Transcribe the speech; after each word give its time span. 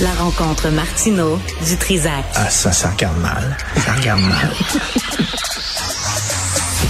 La 0.00 0.12
rencontre 0.14 0.70
Martino 0.70 1.38
du 1.66 1.76
Trizac. 1.76 2.24
Ah, 2.34 2.48
ça, 2.48 2.72
ça 2.72 2.90
regarde 2.90 3.18
mal. 3.20 3.56
Ça 3.84 3.92
regarde 3.94 4.22
mal. 4.22 4.50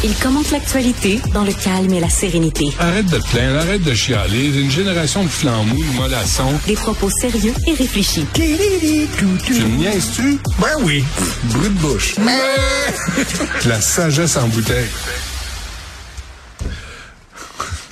Il 0.05 0.15
commente 0.15 0.51
l'actualité 0.51 1.21
dans 1.35 1.43
le 1.45 1.53
calme 1.53 1.93
et 1.93 2.01
la 2.01 2.09
sérénité. 2.09 2.73
Arrête 2.79 3.07
de 3.07 3.19
te 3.19 3.29
plaindre, 3.31 3.59
arrête 3.59 3.83
de 3.83 3.95
chialer. 3.95 4.47
Une 4.61 4.71
génération 4.71 5.25
de 5.25 5.29
flambous, 5.29 5.77
de 5.77 5.97
mollassons. 5.97 6.55
Des 6.67 6.75
propos 6.75 7.11
sérieux 7.11 7.53
et 7.67 7.75
réfléchis. 7.75 8.27
Tu 8.33 8.43
me 8.43 9.77
niaises-tu? 9.77 10.39
Ben 10.61 10.69
oui. 10.83 11.05
Bruit 11.45 11.69
de 11.69 11.75
bouche. 11.81 12.15
La 13.67 13.81
sagesse 13.81 14.37
en 14.37 14.47
bouteille. 14.49 14.89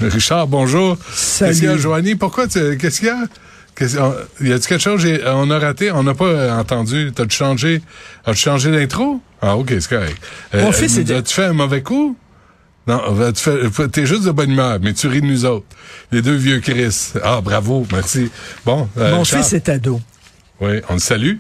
Richard, 0.01 0.47
bonjour. 0.47 0.97
Salut. 1.13 1.51
Qu'est-ce 1.51 1.61
qu'il 1.61 1.69
y 1.71 1.73
a, 1.73 1.77
Joanie? 1.77 2.15
Pourquoi 2.15 2.47
tu- 2.47 2.79
Qu'est-ce 2.79 3.01
qu'il 3.01 3.09
y 3.09 3.11
a? 3.11 3.19
Y 3.81 4.53
a-tu 4.53 4.69
quelque 4.69 4.79
chose? 4.79 5.01
j'ai- 5.01 5.23
On 5.27 5.51
a 5.51 5.59
raté? 5.59 5.91
On 5.93 6.03
n'a 6.03 6.15
pas 6.15 6.25
euh, 6.27 6.59
entendu. 6.59 7.13
T'as-tu 7.15 7.37
changé? 7.37 7.83
As-tu 8.27 8.39
changé 8.39 8.71
d'intro? 8.71 9.21
Ah, 9.41 9.57
ok, 9.57 9.69
c'est 9.81 9.89
correct. 9.89 10.17
Euh, 10.55 10.63
Mon 10.63 10.73
fils 10.73 10.97
euh, 10.99 11.03
est- 11.03 11.11
As-tu 11.13 11.35
fait 11.35 11.45
un 11.45 11.53
mauvais 11.53 11.83
coup? 11.83 12.17
Non, 12.87 13.01
euh, 13.21 13.33
tu 13.33 13.89
t'es 13.91 14.07
juste 14.07 14.25
de 14.25 14.31
bonne 14.31 14.51
humeur, 14.51 14.79
mais 14.81 14.95
tu 14.95 15.09
ris 15.09 15.21
de 15.21 15.27
nous 15.27 15.45
autres. 15.45 15.67
Les 16.11 16.23
deux 16.23 16.35
vieux 16.37 16.61
Chris. 16.61 17.13
Ah, 17.23 17.41
bravo, 17.43 17.87
merci. 17.93 18.31
Bon, 18.65 18.89
euh, 18.97 19.15
Mon 19.15 19.25
fils 19.25 19.53
est 19.53 19.69
ado. 19.69 20.01
Oui, 20.61 20.81
on 20.89 20.95
le 20.95 20.99
salue? 20.99 21.35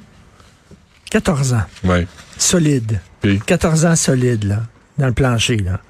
14 1.10 1.54
ans. 1.54 1.62
Oui. 1.84 2.06
Solide. 2.36 3.00
Puis? 3.20 3.40
14 3.44 3.86
ans 3.86 3.96
solide, 3.96 4.44
là. 4.44 4.62
Dans 4.98 5.06
le 5.06 5.12
plancher, 5.12 5.56
là. 5.56 5.80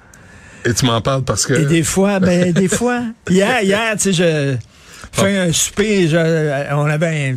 Et 0.64 0.74
tu 0.74 0.86
m'en 0.86 1.00
parles 1.00 1.24
parce 1.24 1.44
que. 1.46 1.54
Et 1.54 1.64
des 1.66 1.82
fois, 1.82 2.20
ben, 2.20 2.52
des 2.52 2.68
fois. 2.68 3.02
Hier, 3.30 3.62
hier, 3.62 3.92
tu 3.96 4.12
sais, 4.12 4.12
je 4.12 4.56
fais 5.12 5.38
un 5.38 5.52
souper, 5.52 6.08
je- 6.08 6.74
on 6.74 6.84
avait 6.86 7.06
un- 7.34 7.36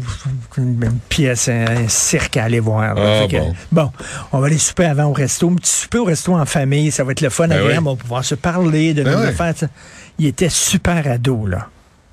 une, 0.61 0.83
une 0.83 0.99
pièce, 1.09 1.49
un, 1.49 1.65
un 1.67 1.87
cirque 1.87 2.37
à 2.37 2.45
aller 2.45 2.59
voir. 2.59 2.95
Ah, 2.97 3.21
Fait 3.21 3.27
que, 3.27 3.37
bon. 3.37 3.53
bon, 3.71 3.91
on 4.31 4.39
va 4.39 4.47
aller 4.47 4.57
souper 4.57 4.85
avant 4.85 5.05
au 5.05 5.13
resto. 5.13 5.49
Un 5.49 5.55
petit 5.55 5.71
souper 5.71 5.97
au 5.99 6.05
resto 6.05 6.35
en 6.35 6.45
famille, 6.45 6.91
ça 6.91 7.03
va 7.03 7.11
être 7.11 7.21
le 7.21 7.29
fun, 7.29 7.47
Ben 7.47 7.57
agréable. 7.57 7.83
oui. 7.83 7.87
On 7.87 7.95
va 7.95 8.01
pouvoir 8.01 8.25
se 8.25 8.35
parler 8.35 8.93
de 8.93 9.03
Ben 9.03 9.15
oui. 9.19 9.27
tu 9.53 9.59
sais. 9.59 9.67
Il 10.19 10.25
était 10.27 10.49
super 10.49 11.05
ado, 11.09 11.45
là. 11.47 11.67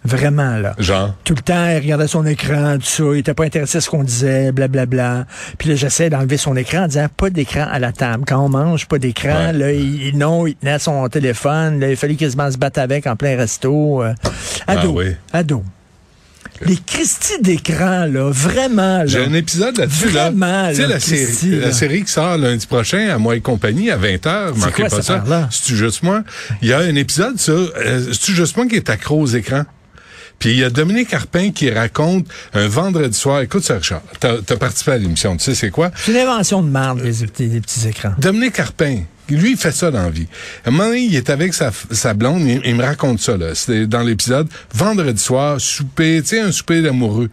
Vraiment, 0.08 0.56
là. 0.56 0.74
Genre. 0.78 1.14
Tout 1.24 1.34
le 1.34 1.42
temps, 1.42 1.68
il 1.68 1.76
regardait 1.78 2.08
son 2.08 2.24
écran, 2.26 2.76
tout 2.78 2.84
ça. 2.86 3.04
Il 3.14 3.18
était 3.18 3.34
pas 3.34 3.44
intéressé 3.44 3.78
à 3.78 3.80
ce 3.80 3.90
qu'on 3.90 4.02
disait, 4.04 4.52
blablabla. 4.52 5.26
Puis 5.58 5.68
là, 5.68 5.74
j'essaie 5.74 6.10
d'enlever 6.10 6.36
son 6.36 6.56
écran 6.56 6.84
en 6.84 6.86
disant 6.86 7.06
pas 7.16 7.30
d'écran 7.30 7.66
à 7.70 7.78
la 7.78 7.92
table. 7.92 8.24
Quand 8.26 8.38
on 8.44 8.48
mange, 8.48 8.86
pas 8.86 8.98
d'écran. 8.98 9.48
Ouais. 9.48 9.52
Là, 9.52 9.72
il, 9.72 10.16
non, 10.16 10.46
il 10.46 10.54
tenait 10.56 10.78
son 10.78 11.06
téléphone. 11.08 11.80
Là, 11.80 11.90
il 11.90 11.96
fallait 11.96 12.14
quasiment 12.14 12.50
se 12.50 12.56
battre 12.58 12.80
avec 12.80 13.06
en 13.06 13.16
plein 13.16 13.36
resto. 13.36 14.02
euh. 14.02 14.14
ado. 14.66 14.88
Ah 14.88 14.88
oui. 14.88 15.06
Ado. 15.32 15.62
Les 16.62 16.76
Christie 16.76 17.40
d'écran, 17.40 18.06
là, 18.06 18.30
vraiment, 18.32 18.98
là. 18.98 19.06
J'ai 19.06 19.24
un 19.24 19.32
épisode 19.32 19.76
là-dessus, 19.78 20.10
là. 20.10 20.30
Vraiment, 20.30 20.70
Tu 20.70 20.76
sais, 20.76 20.82
là, 20.82 20.88
la, 20.88 21.00
série, 21.00 21.50
là. 21.60 21.66
la 21.66 21.72
série 21.72 22.02
qui 22.02 22.10
sort 22.10 22.36
lundi 22.36 22.66
prochain 22.66 23.08
à 23.10 23.18
moi 23.18 23.36
et 23.36 23.40
compagnie 23.40 23.92
à 23.92 23.96
20h. 23.96 24.54
C'est 24.54 24.58
Manquez 24.58 24.82
quoi 24.82 24.88
pas 24.88 25.02
ça. 25.02 25.24
C'est-tu 25.52 25.76
juste 25.76 26.02
moi? 26.02 26.24
Il 26.62 26.68
y 26.68 26.72
a 26.72 26.78
un 26.78 26.94
épisode 26.96 27.38
sur, 27.38 27.52
euh, 27.54 28.02
c'est-tu 28.12 28.34
juste 28.34 28.56
moi 28.56 28.66
qui 28.66 28.74
est 28.74 28.90
accro 28.90 29.20
aux 29.20 29.26
écrans? 29.26 29.64
Puis 30.38 30.50
il 30.50 30.58
y 30.58 30.64
a 30.64 30.70
Dominique 30.70 31.08
Carpin 31.08 31.50
qui 31.50 31.70
raconte 31.70 32.26
un 32.54 32.68
vendredi 32.68 33.16
soir. 33.18 33.40
Écoute 33.40 33.64
ça, 33.64 33.74
Richard. 33.74 34.02
T'as 34.20 34.34
as 34.48 34.56
participé 34.56 34.92
à 34.92 34.98
l'émission. 34.98 35.36
Tu 35.36 35.44
sais 35.44 35.54
c'est 35.54 35.70
quoi? 35.70 35.90
C'est 35.96 36.12
une 36.12 36.18
invention 36.18 36.62
de 36.62 36.68
marde, 36.68 37.00
les, 37.02 37.12
les- 37.38 37.52
les 37.54 37.60
petits 37.60 37.88
écrans. 37.88 38.12
Dominique 38.18 38.52
Carpin, 38.52 39.00
lui, 39.30 39.50
il 39.52 39.56
fait 39.58 39.72
ça 39.72 39.90
dans 39.90 40.02
la 40.04 40.10
vie. 40.10 40.26
À 40.64 40.68
un 40.68 40.70
moment 40.70 40.86
donné, 40.88 41.00
il 41.00 41.14
est 41.16 41.28
avec 41.28 41.52
sa, 41.54 41.70
sa 41.90 42.14
blonde, 42.14 42.42
il, 42.46 42.62
il 42.64 42.74
me 42.76 42.82
raconte 42.84 43.20
ça, 43.20 43.36
là. 43.36 43.54
C'était 43.54 43.86
dans 43.86 44.02
l'épisode, 44.02 44.48
vendredi 44.74 45.20
soir, 45.22 45.60
souper, 45.60 46.20
tu 46.22 46.28
sais, 46.28 46.40
un 46.40 46.52
souper 46.52 46.80
d'amoureux. 46.82 47.28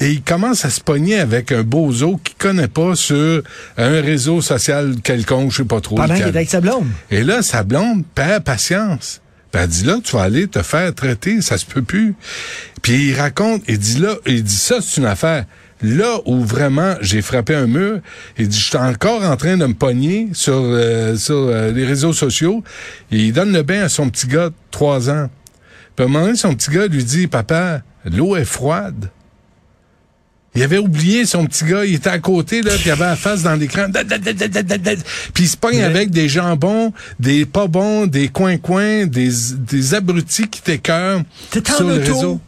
Et 0.00 0.10
il 0.10 0.22
commence 0.22 0.64
à 0.66 0.70
se 0.70 0.80
pogner 0.80 1.18
avec 1.20 1.52
un 1.52 1.62
bozo 1.62 2.20
qu'il 2.22 2.36
connaît 2.36 2.68
pas 2.68 2.94
sur 2.96 3.42
un 3.78 4.00
réseau 4.02 4.42
social 4.42 4.96
quelconque, 5.02 5.52
je 5.52 5.58
sais 5.58 5.64
pas 5.64 5.80
trop. 5.80 5.94
Pendant 5.96 6.14
qu'il 6.14 6.24
était 6.26 6.36
avec 6.36 6.50
sa 6.50 6.60
blonde. 6.60 6.88
Et 7.10 7.22
là, 7.22 7.40
sa 7.42 7.62
blonde 7.62 8.04
perd 8.14 8.42
patience. 8.44 9.20
Puis 9.50 9.62
elle 9.62 9.68
dit 9.68 9.84
là, 9.84 9.98
tu 10.02 10.16
vas 10.16 10.22
aller 10.22 10.46
te 10.46 10.62
faire 10.62 10.94
traiter, 10.94 11.40
ça 11.40 11.58
se 11.58 11.66
peut 11.66 11.82
plus. 11.82 12.14
Puis 12.82 13.08
il 13.08 13.14
raconte, 13.14 13.62
il 13.68 13.78
dit 13.78 13.98
là, 13.98 14.16
il 14.26 14.42
dit 14.42 14.56
ça, 14.56 14.78
c'est 14.80 15.00
une 15.00 15.06
affaire. 15.06 15.44
Là 15.80 16.18
où 16.26 16.44
vraiment 16.44 16.96
j'ai 17.00 17.22
frappé 17.22 17.54
un 17.54 17.66
mur, 17.66 18.00
il 18.36 18.48
dit 18.48 18.58
je 18.58 18.64
suis 18.64 18.76
encore 18.76 19.22
en 19.22 19.36
train 19.36 19.56
de 19.56 19.64
me 19.64 19.74
pogner 19.74 20.28
sur 20.32 20.54
euh, 20.56 21.16
sur 21.16 21.36
euh, 21.36 21.70
les 21.70 21.84
réseaux 21.84 22.12
sociaux. 22.12 22.64
Il 23.10 23.32
donne 23.32 23.52
le 23.52 23.62
bain 23.62 23.82
à 23.82 23.88
son 23.88 24.10
petit 24.10 24.26
gars 24.26 24.48
de 24.48 24.54
trois 24.70 25.08
ans. 25.08 25.30
Puis 25.94 26.04
à 26.04 26.08
un 26.08 26.10
moment 26.10 26.24
donné, 26.24 26.36
son 26.36 26.54
petit 26.54 26.70
gars 26.70 26.88
lui 26.88 27.04
dit 27.04 27.28
papa, 27.28 27.82
l'eau 28.04 28.36
est 28.36 28.44
froide. 28.44 29.10
Il 30.58 30.64
avait 30.64 30.78
oublié 30.78 31.24
son 31.24 31.46
petit 31.46 31.64
gars, 31.64 31.84
il 31.84 31.94
était 31.94 32.10
à 32.10 32.18
côté, 32.18 32.62
là, 32.62 32.72
puis 32.72 32.86
il 32.86 32.90
avait 32.90 33.04
la 33.04 33.14
face 33.14 33.44
dans 33.44 33.54
l'écran. 33.54 33.86
Puis 35.32 35.44
il 35.44 35.48
se 35.48 35.56
pogne 35.56 35.82
avec 35.84 36.10
des 36.10 36.28
jambons, 36.28 36.92
des 37.20 37.46
pas 37.46 37.68
bons, 37.68 38.08
des 38.08 38.26
coins-coins, 38.28 39.06
des, 39.06 39.30
des 39.56 39.94
abrutis 39.94 40.48
qui 40.48 40.60
t'écœurent 40.60 41.22
T'es 41.50 41.70
en 41.70 41.74
sur 41.76 41.86
le 41.88 41.94
auto? 42.02 42.12
réseau. 42.14 42.40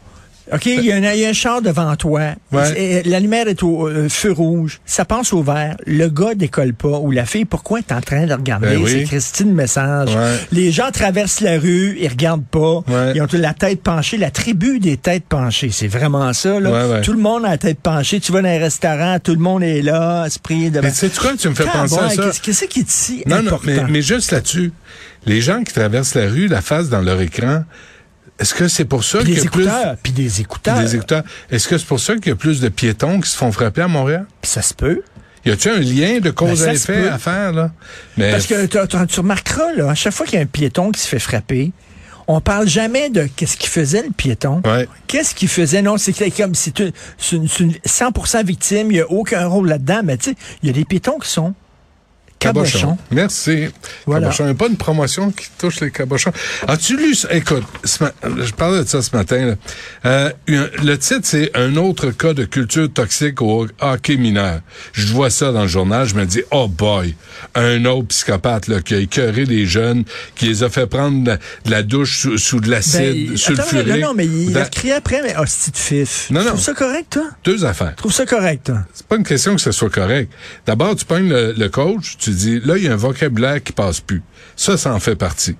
OK, 0.53 0.65
il 0.65 0.83
y, 0.85 0.91
a 0.91 0.95
un- 0.95 1.13
il 1.13 1.19
y 1.19 1.25
a 1.25 1.29
un 1.29 1.33
char 1.33 1.61
devant 1.61 1.95
toi. 1.95 2.21
Ouais. 2.51 3.03
La 3.05 3.19
lumière 3.19 3.47
est 3.47 3.63
au 3.63 3.87
euh, 3.87 4.09
feu 4.09 4.31
rouge. 4.31 4.79
Ça 4.85 5.05
passe 5.05 5.31
au 5.33 5.41
vert. 5.43 5.77
Le 5.85 6.07
gars 6.09 6.35
décolle 6.35 6.73
pas. 6.73 6.99
Ou 6.99 7.11
la 7.11 7.25
fille, 7.25 7.45
pourquoi 7.45 7.81
t'es 7.81 7.93
en 7.93 8.01
train 8.01 8.25
de 8.25 8.33
regarder? 8.33 8.67
Ben 8.67 8.81
oui. 8.83 8.91
C'est 8.91 9.03
Christine 9.03 9.53
Message. 9.53 10.15
Ouais. 10.15 10.35
Les 10.51 10.71
gens 10.71 10.91
traversent 10.91 11.41
la 11.41 11.57
rue, 11.59 11.97
ils 11.99 12.07
regardent 12.09 12.45
pas. 12.45 12.79
Ouais. 12.87 13.13
Ils 13.15 13.21
ont 13.21 13.27
la 13.33 13.53
tête 13.53 13.81
penchée. 13.81 14.17
La 14.17 14.31
tribu 14.31 14.79
des 14.79 14.97
têtes 14.97 15.23
penchées. 15.27 15.69
C'est 15.71 15.87
vraiment 15.87 16.31
ça, 16.33 16.59
là. 16.59 16.69
Ouais, 16.71 16.93
ouais. 16.95 17.01
Tout 17.01 17.13
le 17.13 17.19
monde 17.19 17.45
a 17.45 17.49
la 17.51 17.57
tête 17.57 17.79
penchée. 17.79 18.19
Tu 18.19 18.31
vas 18.31 18.41
dans 18.41 18.49
un 18.49 18.59
restaurant, 18.59 19.17
tout 19.23 19.33
le 19.33 19.39
monde 19.39 19.63
est 19.63 19.81
là, 19.81 20.25
esprit 20.25 20.69
de... 20.69 20.81
Mais 20.81 20.91
tu 20.91 20.97
sais 20.97 21.09
quoi, 21.09 21.31
tu 21.37 21.47
me 21.49 21.55
fais 21.55 21.63
penser 21.65 21.97
à 21.99 22.09
ça. 22.09 22.31
Qu'est-ce 22.41 22.65
qui 22.65 22.79
est 22.81 23.27
Non, 23.27 23.41
non, 23.41 23.59
mais 23.89 24.01
juste 24.01 24.31
là-dessus. 24.31 24.71
Les 25.25 25.39
gens 25.41 25.63
qui 25.63 25.71
traversent 25.73 26.15
la 26.15 26.27
rue, 26.27 26.47
la 26.47 26.61
face 26.61 26.89
dans 26.89 27.01
leur 27.01 27.21
écran, 27.21 27.63
est-ce 28.41 28.53
que 28.53 28.67
c'est 28.67 28.85
pour 28.85 29.03
ça 29.03 29.19
Puis 29.19 29.27
qu'il 29.27 29.35
des 29.35 29.43
y 29.43 29.47
a 29.47 29.51
plus... 29.51 29.97
Puis 30.03 30.11
des 30.13 30.41
écouteurs. 30.41 30.79
Des 30.79 30.95
écouteurs. 30.95 31.23
Est-ce 31.49 31.67
que 31.67 31.77
c'est 31.77 31.85
pour 31.87 31.99
ça 31.99 32.15
qu'il 32.15 32.27
y 32.27 32.31
a 32.31 32.35
plus 32.35 32.59
de 32.59 32.69
piétons 32.69 33.21
qui 33.21 33.29
se 33.29 33.37
font 33.37 33.51
frapper 33.51 33.81
à 33.81 33.87
Montréal? 33.87 34.25
Ça 34.43 34.61
se 34.61 34.73
peut. 34.73 35.01
Y 35.45 35.51
a-tu 35.51 35.69
un 35.69 35.79
lien 35.79 36.19
de 36.19 36.29
cause 36.29 36.61
Ben, 36.61 36.69
à 36.69 36.73
effet 36.73 37.07
à 37.07 37.17
faire, 37.17 37.51
là? 37.53 37.71
Mais 38.17 38.31
Parce 38.31 38.45
que 38.47 38.65
tu 38.65 39.19
remarqueras, 39.19 39.73
là, 39.75 39.89
à 39.91 39.95
chaque 39.95 40.13
fois 40.13 40.25
qu'il 40.25 40.35
y 40.35 40.39
a 40.39 40.41
un 40.43 40.47
piéton 40.47 40.91
qui 40.91 40.99
se 40.99 41.07
fait 41.07 41.19
frapper, 41.19 41.71
on 42.27 42.39
parle 42.41 42.67
jamais 42.67 43.09
de 43.09 43.27
qu'est-ce 43.35 43.57
qu'il 43.57 43.69
faisait 43.69 44.03
le 44.03 44.11
piéton. 44.11 44.61
Ouais. 44.65 44.87
Qu'est-ce 45.07 45.33
qu'il 45.35 45.47
faisait? 45.47 45.81
Non, 45.81 45.97
c'est 45.97 46.13
comme 46.31 46.51
une- 46.51 46.91
c'est 47.17 47.59
une 47.59 47.73
100% 47.85 48.43
victime, 48.45 48.87
il 48.91 48.95
n'y 48.95 48.99
a 49.01 49.09
aucun 49.11 49.45
rôle 49.47 49.67
là-dedans, 49.67 50.01
mais 50.03 50.17
tu 50.17 50.29
sais, 50.31 50.35
il 50.61 50.67
y 50.67 50.69
a 50.69 50.73
des 50.73 50.85
piétons 50.85 51.17
qui 51.19 51.29
sont 51.29 51.53
cabochons. 52.41 52.97
Merci. 53.11 53.67
Voilà. 54.05 54.27
Cabochon. 54.27 54.43
Il 54.43 54.47
n'y 54.47 54.51
a 54.51 54.55
pas 54.55 54.67
une 54.67 54.77
promotion 54.77 55.31
qui 55.31 55.47
touche 55.57 55.79
les 55.81 55.91
cabochons. 55.91 56.31
As-tu 56.67 56.97
lu 56.97 57.15
ça? 57.15 57.33
Écoute, 57.33 57.63
ce 57.83 58.03
ma- 58.03 58.11
je 58.43 58.51
parlais 58.51 58.83
de 58.83 58.87
ça 58.89 59.01
ce 59.01 59.15
matin. 59.15 59.45
là. 59.45 59.55
Euh, 60.05 60.29
le 60.47 60.95
titre, 60.97 61.21
c'est 61.23 61.51
Un 61.55 61.75
autre 61.77 62.11
cas 62.11 62.33
de 62.33 62.45
culture 62.45 62.91
toxique 62.91 63.41
au 63.41 63.67
hockey 63.79 64.17
mineur. 64.17 64.61
Je 64.93 65.07
vois 65.13 65.29
ça 65.29 65.51
dans 65.51 65.61
le 65.63 65.67
journal, 65.67 66.07
je 66.07 66.15
me 66.15 66.25
dis, 66.25 66.41
oh 66.51 66.67
boy, 66.67 67.13
un 67.55 67.85
autre 67.85 68.07
psychopathe 68.07 68.67
là, 68.67 68.81
qui 68.81 68.95
a 68.95 68.97
écœuré 68.97 69.45
des 69.45 69.65
jeunes, 69.65 70.03
qui 70.35 70.45
les 70.47 70.63
a 70.63 70.69
fait 70.69 70.87
prendre 70.87 71.23
de, 71.23 71.31
de 71.65 71.71
la 71.71 71.83
douche 71.83 72.19
sous, 72.21 72.37
sous 72.37 72.59
de 72.59 72.69
l'acide 72.71 73.29
Ben, 73.29 73.37
sulfuré. 73.37 73.91
attends, 73.91 73.99
non, 74.01 74.07
non, 74.07 74.13
mais 74.15 74.25
il 74.25 74.51
Dans- 74.53 74.61
a 74.61 74.65
crié 74.65 74.93
après, 74.93 75.21
mais 75.21 75.35
hostie 75.37 75.71
de 75.71 75.77
fif. 75.77 76.27
Non, 76.31 76.39
tu 76.39 76.45
non. 76.45 76.51
trouves 76.53 76.63
ça 76.63 76.73
correct, 76.73 77.07
toi? 77.11 77.23
Deux 77.43 77.63
affaires. 77.65 77.91
Tu 77.91 77.95
trouves 77.97 78.13
ça 78.13 78.25
correct, 78.25 78.65
toi? 78.65 78.79
C'est 78.93 79.05
pas 79.05 79.17
une 79.17 79.23
question 79.23 79.55
que 79.55 79.61
ce 79.61 79.71
soit 79.71 79.89
correct. 79.89 80.31
D'abord, 80.65 80.95
tu 80.95 81.05
pognes 81.05 81.29
le, 81.29 81.53
le 81.55 81.69
coach, 81.69 82.17
tu 82.17 82.30
dis, 82.33 82.59
là, 82.65 82.77
il 82.77 82.83
y 82.83 82.87
a 82.87 82.93
un 82.93 82.97
vocabulaire 82.97 83.61
qui 83.63 83.73
passe 83.73 83.99
plus. 83.99 84.21
Ça, 84.55 84.77
ça 84.77 84.93
en 84.93 84.99
fait 84.99 85.15
partie. 85.15 85.55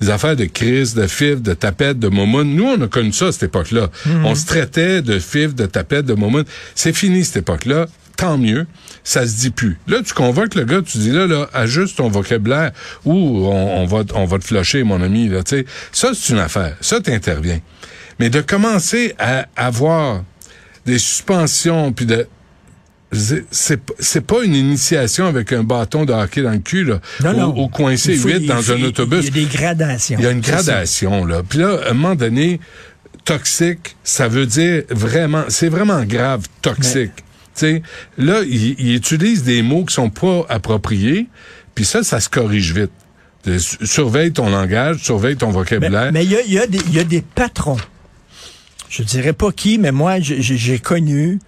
Les 0.00 0.10
affaires 0.10 0.36
de 0.36 0.44
crise, 0.44 0.94
de 0.94 1.06
fif, 1.06 1.40
de 1.40 1.54
tapette, 1.54 1.98
de 1.98 2.08
momoun. 2.08 2.54
Nous, 2.54 2.64
on 2.64 2.80
a 2.80 2.88
connu 2.88 3.12
ça 3.12 3.26
à 3.26 3.32
cette 3.32 3.44
époque-là. 3.44 3.90
On 4.24 4.34
se 4.34 4.46
traitait 4.46 5.02
de 5.02 5.18
fif, 5.18 5.54
de 5.54 5.66
tapette, 5.66 6.06
de 6.06 6.14
momoun. 6.14 6.44
C'est 6.74 6.92
fini, 6.92 7.24
cette 7.24 7.38
époque-là. 7.38 7.86
Tant 8.16 8.38
mieux. 8.38 8.66
Ça 9.02 9.26
se 9.26 9.36
dit 9.36 9.50
plus. 9.50 9.78
Là, 9.86 9.98
tu 10.04 10.14
convoques 10.14 10.54
le 10.54 10.64
gars, 10.64 10.80
tu 10.82 10.98
dis, 10.98 11.10
là, 11.10 11.26
là, 11.26 11.48
ajuste 11.52 11.96
ton 11.96 12.08
vocabulaire 12.08 12.72
ou 13.04 13.46
on, 13.46 13.82
on 13.82 13.86
va, 13.86 14.04
on 14.14 14.24
va 14.24 14.38
te 14.38 14.44
flusher, 14.44 14.84
mon 14.84 15.02
ami, 15.02 15.28
là, 15.28 15.42
tu 15.42 15.56
sais. 15.56 15.66
Ça, 15.92 16.12
c'est 16.14 16.32
une 16.32 16.38
affaire. 16.38 16.76
Ça, 16.80 17.00
t'interviens. 17.00 17.60
Mais 18.18 18.30
de 18.30 18.40
commencer 18.40 19.14
à 19.18 19.46
avoir 19.56 20.22
des 20.86 20.98
suspensions, 20.98 21.92
puis 21.92 22.06
de 22.06 22.26
c'est- 23.14 24.20
pas 24.20 24.42
une 24.44 24.54
initiation 24.54 25.26
avec 25.26 25.52
un 25.52 25.62
bâton 25.62 26.04
de 26.04 26.12
hockey 26.12 26.42
dans 26.42 26.50
le 26.52 26.58
cul 26.58 26.84
là, 26.84 27.00
Non, 27.22 27.30
ou, 27.30 27.36
non. 27.36 27.52
vite 28.26 28.38
il 28.42 28.46
dans 28.48 28.60
faut- 28.62 28.72
un 28.72 28.82
autobus. 28.82 29.26
Il 29.28 29.36
y 29.36 29.44
a 29.44 29.46
des 29.48 29.56
gradations. 29.56 30.16
Il 30.18 30.24
y 30.24 30.26
a 30.26 30.30
une 30.30 30.40
gradation, 30.40 31.24
là. 31.24 31.42
Puis 31.48 31.58
là, 31.60 31.78
à 31.86 31.90
un 31.90 31.94
moment 31.94 32.14
donné, 32.14 32.60
toxique, 33.24 33.96
ça 34.04 34.28
veut 34.28 34.46
dire 34.46 34.82
vraiment, 34.90 35.44
c'est 35.48 35.68
vraiment 35.68 36.04
grave, 36.04 36.42
toxique. 36.62 37.12
Tu 37.56 37.60
sais, 37.60 37.82
là, 38.18 38.42
il, 38.46 38.74
il 38.78 38.94
utilise 38.96 39.44
des 39.44 39.62
mots 39.62 39.84
qui 39.84 39.94
sont 39.94 40.10
pas 40.10 40.44
appropriés, 40.48 41.28
puis 41.74 41.84
ça, 41.84 42.02
ça 42.02 42.20
se 42.20 42.28
corrige 42.28 42.72
vite. 42.74 42.90
Surveille 43.82 44.32
ton 44.32 44.48
langage, 44.50 44.98
surveille 45.02 45.36
ton 45.36 45.48
Mais 45.48 45.52
vocabulaire. 45.52 46.10
mais 46.12 46.24
il 46.24 46.32
y 46.32 46.36
a, 46.36 46.42
y 46.46 46.58
a 46.58 46.66
y 46.92 46.98
a 46.98 47.04
des 47.04 47.20
patrons. 47.22 47.76
Je 48.88 49.02
dirais 49.02 49.32
pas 49.32 49.52
qui, 49.52 49.78
mais 49.78 49.92
moi, 49.92 50.20
j'ai- 50.20 50.40
connu 50.78 51.38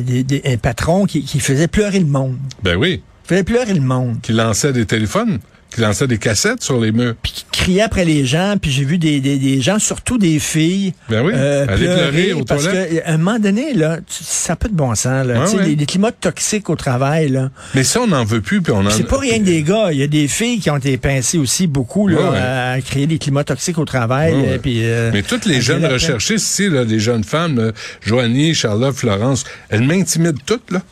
des- 0.00 0.22
des- 0.24 0.42
un 0.46 0.56
patron 0.56 1.06
qui, 1.06 1.22
qui 1.24 1.40
faisait 1.40 1.68
pleurer 1.68 1.98
le 2.00 2.06
monde. 2.06 2.36
Ben 2.62 2.76
oui, 2.76 3.02
Il 3.24 3.28
faisait 3.28 3.44
pleurer 3.44 3.74
le 3.74 3.80
monde. 3.80 4.18
qui 4.22 4.32
lançait 4.32 4.72
des 4.72 4.86
téléphones, 4.86 5.38
qui 5.70 5.80
lançait 5.80 6.06
des 6.06 6.18
cassettes 6.18 6.62
sur 6.62 6.80
les 6.80 6.92
murs. 6.92 7.14
Puis 7.22 7.44
criait 7.66 7.82
après 7.82 8.04
les 8.04 8.24
gens, 8.24 8.54
puis 8.62 8.70
j'ai 8.70 8.84
vu 8.84 8.96
des, 8.96 9.18
des, 9.20 9.38
des 9.38 9.60
gens, 9.60 9.80
surtout 9.80 10.18
des 10.18 10.38
filles, 10.38 10.94
Ben 11.10 11.24
oui, 11.26 11.32
aller 11.34 11.86
pleurer 11.86 12.32
aux 12.32 12.44
parce 12.44 12.68
qu'à 12.68 12.86
un 13.06 13.18
moment 13.18 13.40
donné, 13.40 13.74
là, 13.74 13.98
ça 14.08 14.52
n'a 14.52 14.56
pas 14.56 14.68
de 14.68 14.74
bon 14.74 14.94
sens. 14.94 15.26
Là. 15.26 15.42
Ouais, 15.42 15.56
ouais. 15.56 15.64
Les, 15.64 15.74
les 15.74 15.86
climats 15.86 16.12
toxiques 16.12 16.70
au 16.70 16.76
travail, 16.76 17.28
là. 17.28 17.50
Mais 17.74 17.82
ça, 17.82 18.00
on 18.02 18.06
n'en 18.06 18.24
veut 18.24 18.40
plus, 18.40 18.62
puis 18.62 18.72
on 18.72 18.86
en... 18.86 18.90
C'est 18.90 19.08
pas 19.08 19.18
rien 19.18 19.40
que 19.40 19.44
des 19.44 19.64
gars. 19.64 19.88
Il 19.90 19.98
y 19.98 20.04
a 20.04 20.06
des 20.06 20.28
filles 20.28 20.60
qui 20.60 20.70
ont 20.70 20.76
été 20.76 20.96
pincées 20.96 21.38
aussi 21.38 21.66
beaucoup 21.66 22.06
là, 22.06 22.30
Ouais, 22.30 22.38
à 22.38 22.80
créer 22.80 23.08
des 23.08 23.18
climats 23.18 23.42
toxiques 23.42 23.78
au 23.78 23.84
travail. 23.84 24.32
Euh, 24.36 24.58
puis, 24.58 24.82
euh, 24.84 25.10
Mais 25.12 25.22
toutes 25.22 25.46
les 25.46 25.60
jeunes 25.60 25.86
recherchistes 25.86 26.46
ici, 26.46 26.68
là, 26.68 26.84
les 26.84 27.00
jeunes 27.00 27.24
femmes, 27.24 27.58
là, 27.58 27.72
Joanie, 28.00 28.54
Charlotte, 28.54 28.94
Florence, 28.94 29.42
elles 29.70 29.82
m'intimident 29.82 30.38
toutes, 30.46 30.70
là. 30.70 30.82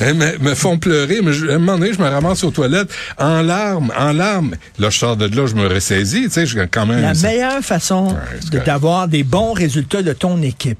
Elles 0.00 0.14
me, 0.14 0.38
me 0.38 0.54
font 0.54 0.78
pleurer, 0.78 1.20
mais 1.22 1.32
je, 1.32 1.48
à 1.48 1.54
un 1.54 1.58
moment 1.58 1.78
donné, 1.78 1.92
je 1.92 2.00
me 2.00 2.08
ramasse 2.08 2.44
aux 2.44 2.50
toilettes 2.50 2.90
en 3.18 3.42
larmes, 3.42 3.92
en 3.98 4.12
larmes. 4.12 4.54
Là, 4.78 4.90
je 4.90 4.98
sors 4.98 5.16
de 5.16 5.26
là, 5.26 5.46
je 5.46 5.54
me 5.54 5.66
ressaisis, 5.66 6.24
tu 6.24 6.30
sais, 6.30 6.46
je 6.46 6.58
quand 6.70 6.86
même... 6.86 7.00
La 7.00 7.14
meilleure 7.14 7.62
façon 7.62 8.16
d'avoir 8.64 9.08
des 9.08 9.22
bons 9.22 9.52
résultats 9.52 10.02
de 10.02 10.12
ton 10.12 10.42
équipe, 10.42 10.78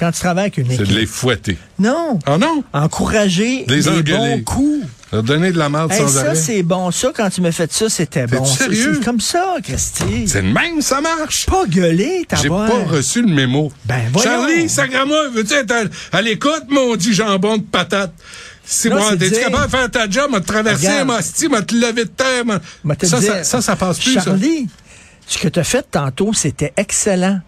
quand 0.00 0.10
tu 0.10 0.20
travailles 0.20 0.44
avec 0.46 0.58
une 0.58 0.66
C'est 0.68 0.74
équipe. 0.82 0.88
de 0.88 0.94
les 0.98 1.06
fouetter. 1.06 1.58
Non. 1.78 2.18
Ah 2.26 2.38
non? 2.38 2.64
Encourager 2.72 3.64
Les 3.68 3.76
des 3.76 3.88
engueuler. 3.88 4.16
bons 4.16 4.42
coups. 4.42 4.86
Leur 5.12 5.22
donner 5.24 5.50
de 5.50 5.58
la 5.58 5.68
marde 5.68 5.90
Hey, 5.92 5.98
sans 5.98 6.08
ça, 6.08 6.34
c'est 6.36 6.62
bon. 6.62 6.90
Ça, 6.92 7.10
quand 7.14 7.28
tu 7.30 7.40
me 7.40 7.50
fait 7.50 7.72
ça, 7.72 7.88
c'était 7.88 8.26
bon. 8.28 8.44
C'est- 8.44 8.64
sérieux? 8.64 8.94
C'est 8.98 9.04
comme 9.04 9.20
ça, 9.20 9.56
Christy. 9.62 10.28
C'est 10.28 10.42
le 10.42 10.52
même, 10.52 10.80
ça 10.80 11.00
marche? 11.00 11.46
Pas 11.46 11.66
gueuler, 11.66 12.24
t'as 12.28 12.36
J'ai 12.36 12.48
pas 12.48 12.68
reçu 12.88 13.20
le 13.22 13.34
mémo. 13.34 13.72
Ben, 13.86 14.02
voyons. 14.12 14.30
Charlie, 14.30 14.68
Sagrama, 14.68 15.28
veux-tu 15.34 15.54
être 15.54 15.72
à, 15.72 16.16
à 16.16 16.22
l'écoute, 16.22 16.64
mon 16.68 16.94
dit 16.94 17.12
jambon 17.12 17.56
de 17.58 17.62
patate? 17.62 18.12
C'est 18.64 18.88
Non, 18.88 18.96
moi, 18.98 19.08
c'est 19.10 19.18
t'es-tu 19.18 19.30
dire- 19.34 19.40
capable 19.46 19.64
de 19.66 19.70
faire 19.76 19.90
ta 19.90 20.08
job, 20.08 20.30
m'a 20.30 20.40
traversé, 20.40 20.86
Regarde. 20.86 21.08
m'a 21.08 21.22
sti, 21.22 21.48
m'a 21.48 21.62
te 21.62 21.74
levé 21.74 22.04
de 22.04 22.10
terre, 22.10 22.44
ça, 23.02 23.18
dire, 23.18 23.32
ça, 23.34 23.44
ça, 23.44 23.60
ça 23.62 23.74
passe 23.74 23.98
plus, 23.98 24.14
ça. 24.14 24.20
Charlie, 24.22 24.68
ce 25.26 25.38
que 25.38 25.48
t'as 25.48 25.64
fait 25.64 25.84
tantôt, 25.90 26.32
c'était 26.32 26.72
excellent. 26.76 27.40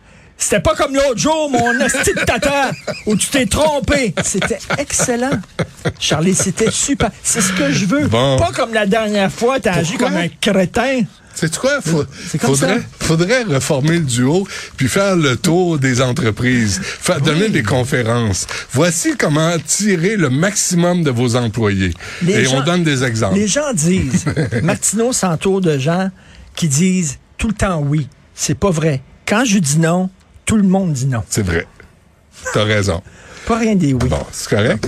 C'était 0.43 0.61
pas 0.61 0.75
comme 0.75 0.93
l'autre 0.95 1.19
jour, 1.19 1.49
mon 1.51 1.73
de 1.73 2.25
tata, 2.25 2.73
où 3.07 3.15
tu 3.17 3.29
t'es 3.29 3.47
trompé. 3.47 4.13
C'était 4.25 4.59
excellent. 4.77 5.31
Charlie, 6.01 6.35
c'était 6.35 6.71
super. 6.71 7.11
C'est 7.23 7.41
ce 7.41 7.53
que 7.53 7.71
je 7.71 7.87
veux. 7.87 8.09
Bon. 8.09 8.37
Pas 8.39 8.51
comme 8.53 8.75
la 8.75 8.87
dernière 8.87 9.31
fois, 9.31 9.61
t'as 9.61 9.75
agi 9.75 9.97
comme 9.97 10.17
un 10.17 10.27
crétin. 10.41 11.03
C'est 11.35 11.57
quoi? 11.57 11.81
Faut- 11.81 12.05
faudrait, 12.41 12.75
ça. 12.81 12.85
faudrait 13.07 13.43
reformer 13.45 13.93
le 14.01 14.05
duo 14.05 14.47
puis 14.77 14.89
faire 14.89 15.17
le 15.17 15.37
tour 15.37 15.79
des 15.79 16.03
entreprises, 16.03 16.81
faire 16.83 17.21
donner 17.23 17.49
des 17.49 17.63
conférences. 17.63 18.47
Voici 18.73 19.17
comment 19.17 19.57
tirer 19.65 20.17
le 20.17 20.29
maximum 20.29 21.05
de 21.05 21.11
vos 21.11 21.37
employés. 21.37 21.95
Les 22.23 22.35
Et 22.35 22.45
gens- 22.45 22.59
on 22.59 22.61
donne 22.65 22.83
des 22.85 23.05
exemples. 23.05 23.37
Les 23.37 23.47
gens 23.49 23.73
disent, 23.73 24.25
Martineau 24.63 25.13
s'entoure 25.13 25.61
de 25.63 25.79
gens 25.79 26.11
qui 26.57 26.69
disent 26.69 27.19
tout 27.39 27.49
le 27.49 27.55
temps 27.55 27.79
oui. 27.81 28.09
C'est 28.35 28.59
pas 28.59 28.71
vrai. 28.71 29.01
Quand 29.27 29.45
je 29.47 29.59
dis 29.59 29.79
non, 29.79 30.11
tout 30.53 30.59
le 30.59 30.65
monde 30.65 30.93
dit 30.93 31.07
non. 31.07 31.23
C'est 31.31 31.47
vrai. 31.47 31.67
T'as 32.53 32.65
raison. 32.65 33.01
Pas 33.47 33.57
rien 33.57 33.75
des 33.75 33.95
oui. 33.95 34.07
Bon, 34.11 34.23
c'est 34.33 34.51
correct. 34.51 34.87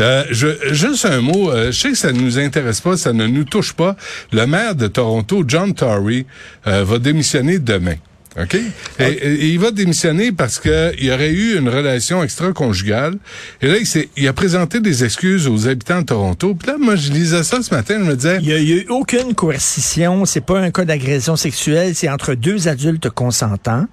Euh, 0.00 0.22
je, 0.30 0.46
juste 0.70 1.04
un 1.04 1.20
mot, 1.20 1.50
euh, 1.50 1.72
je 1.72 1.80
sais 1.80 1.90
que 1.90 1.98
ça 1.98 2.12
ne 2.12 2.20
nous 2.20 2.38
intéresse 2.38 2.80
pas, 2.80 2.96
ça 2.96 3.12
ne 3.12 3.26
nous 3.26 3.42
touche 3.42 3.72
pas. 3.72 3.96
Le 4.30 4.46
maire 4.46 4.76
de 4.76 4.86
Toronto, 4.86 5.42
John 5.48 5.74
Tory, 5.74 6.26
euh, 6.68 6.84
va 6.84 7.00
démissionner 7.00 7.58
demain. 7.58 7.96
OK? 8.40 8.54
Et, 9.00 9.02
et 9.04 9.46
il 9.48 9.58
va 9.58 9.72
démissionner 9.72 10.30
parce 10.30 10.60
que 10.60 10.92
il 10.96 11.06
y 11.06 11.10
aurait 11.10 11.32
eu 11.32 11.58
une 11.58 11.68
relation 11.68 12.22
extra-conjugale. 12.22 13.16
Et 13.62 13.66
là, 13.66 13.78
il, 14.16 14.28
a 14.28 14.32
présenté 14.32 14.78
des 14.78 15.02
excuses 15.02 15.48
aux 15.48 15.66
habitants 15.66 16.02
de 16.02 16.06
Toronto. 16.06 16.54
Puis 16.54 16.68
là, 16.68 16.76
moi, 16.78 16.94
je 16.94 17.10
lisais 17.10 17.42
ça 17.42 17.60
ce 17.62 17.74
matin, 17.74 17.96
je 17.98 18.04
me 18.04 18.14
disais, 18.14 18.38
Il 18.42 18.46
n'y 18.46 18.52
a 18.52 18.60
eu 18.60 18.86
aucune 18.90 19.34
coercition. 19.34 20.24
C'est 20.24 20.40
pas 20.40 20.60
un 20.60 20.70
cas 20.70 20.84
d'agression 20.84 21.34
sexuelle. 21.34 21.96
C'est 21.96 22.08
entre 22.08 22.34
deux 22.34 22.68
adultes 22.68 23.10
consentants. 23.10 23.86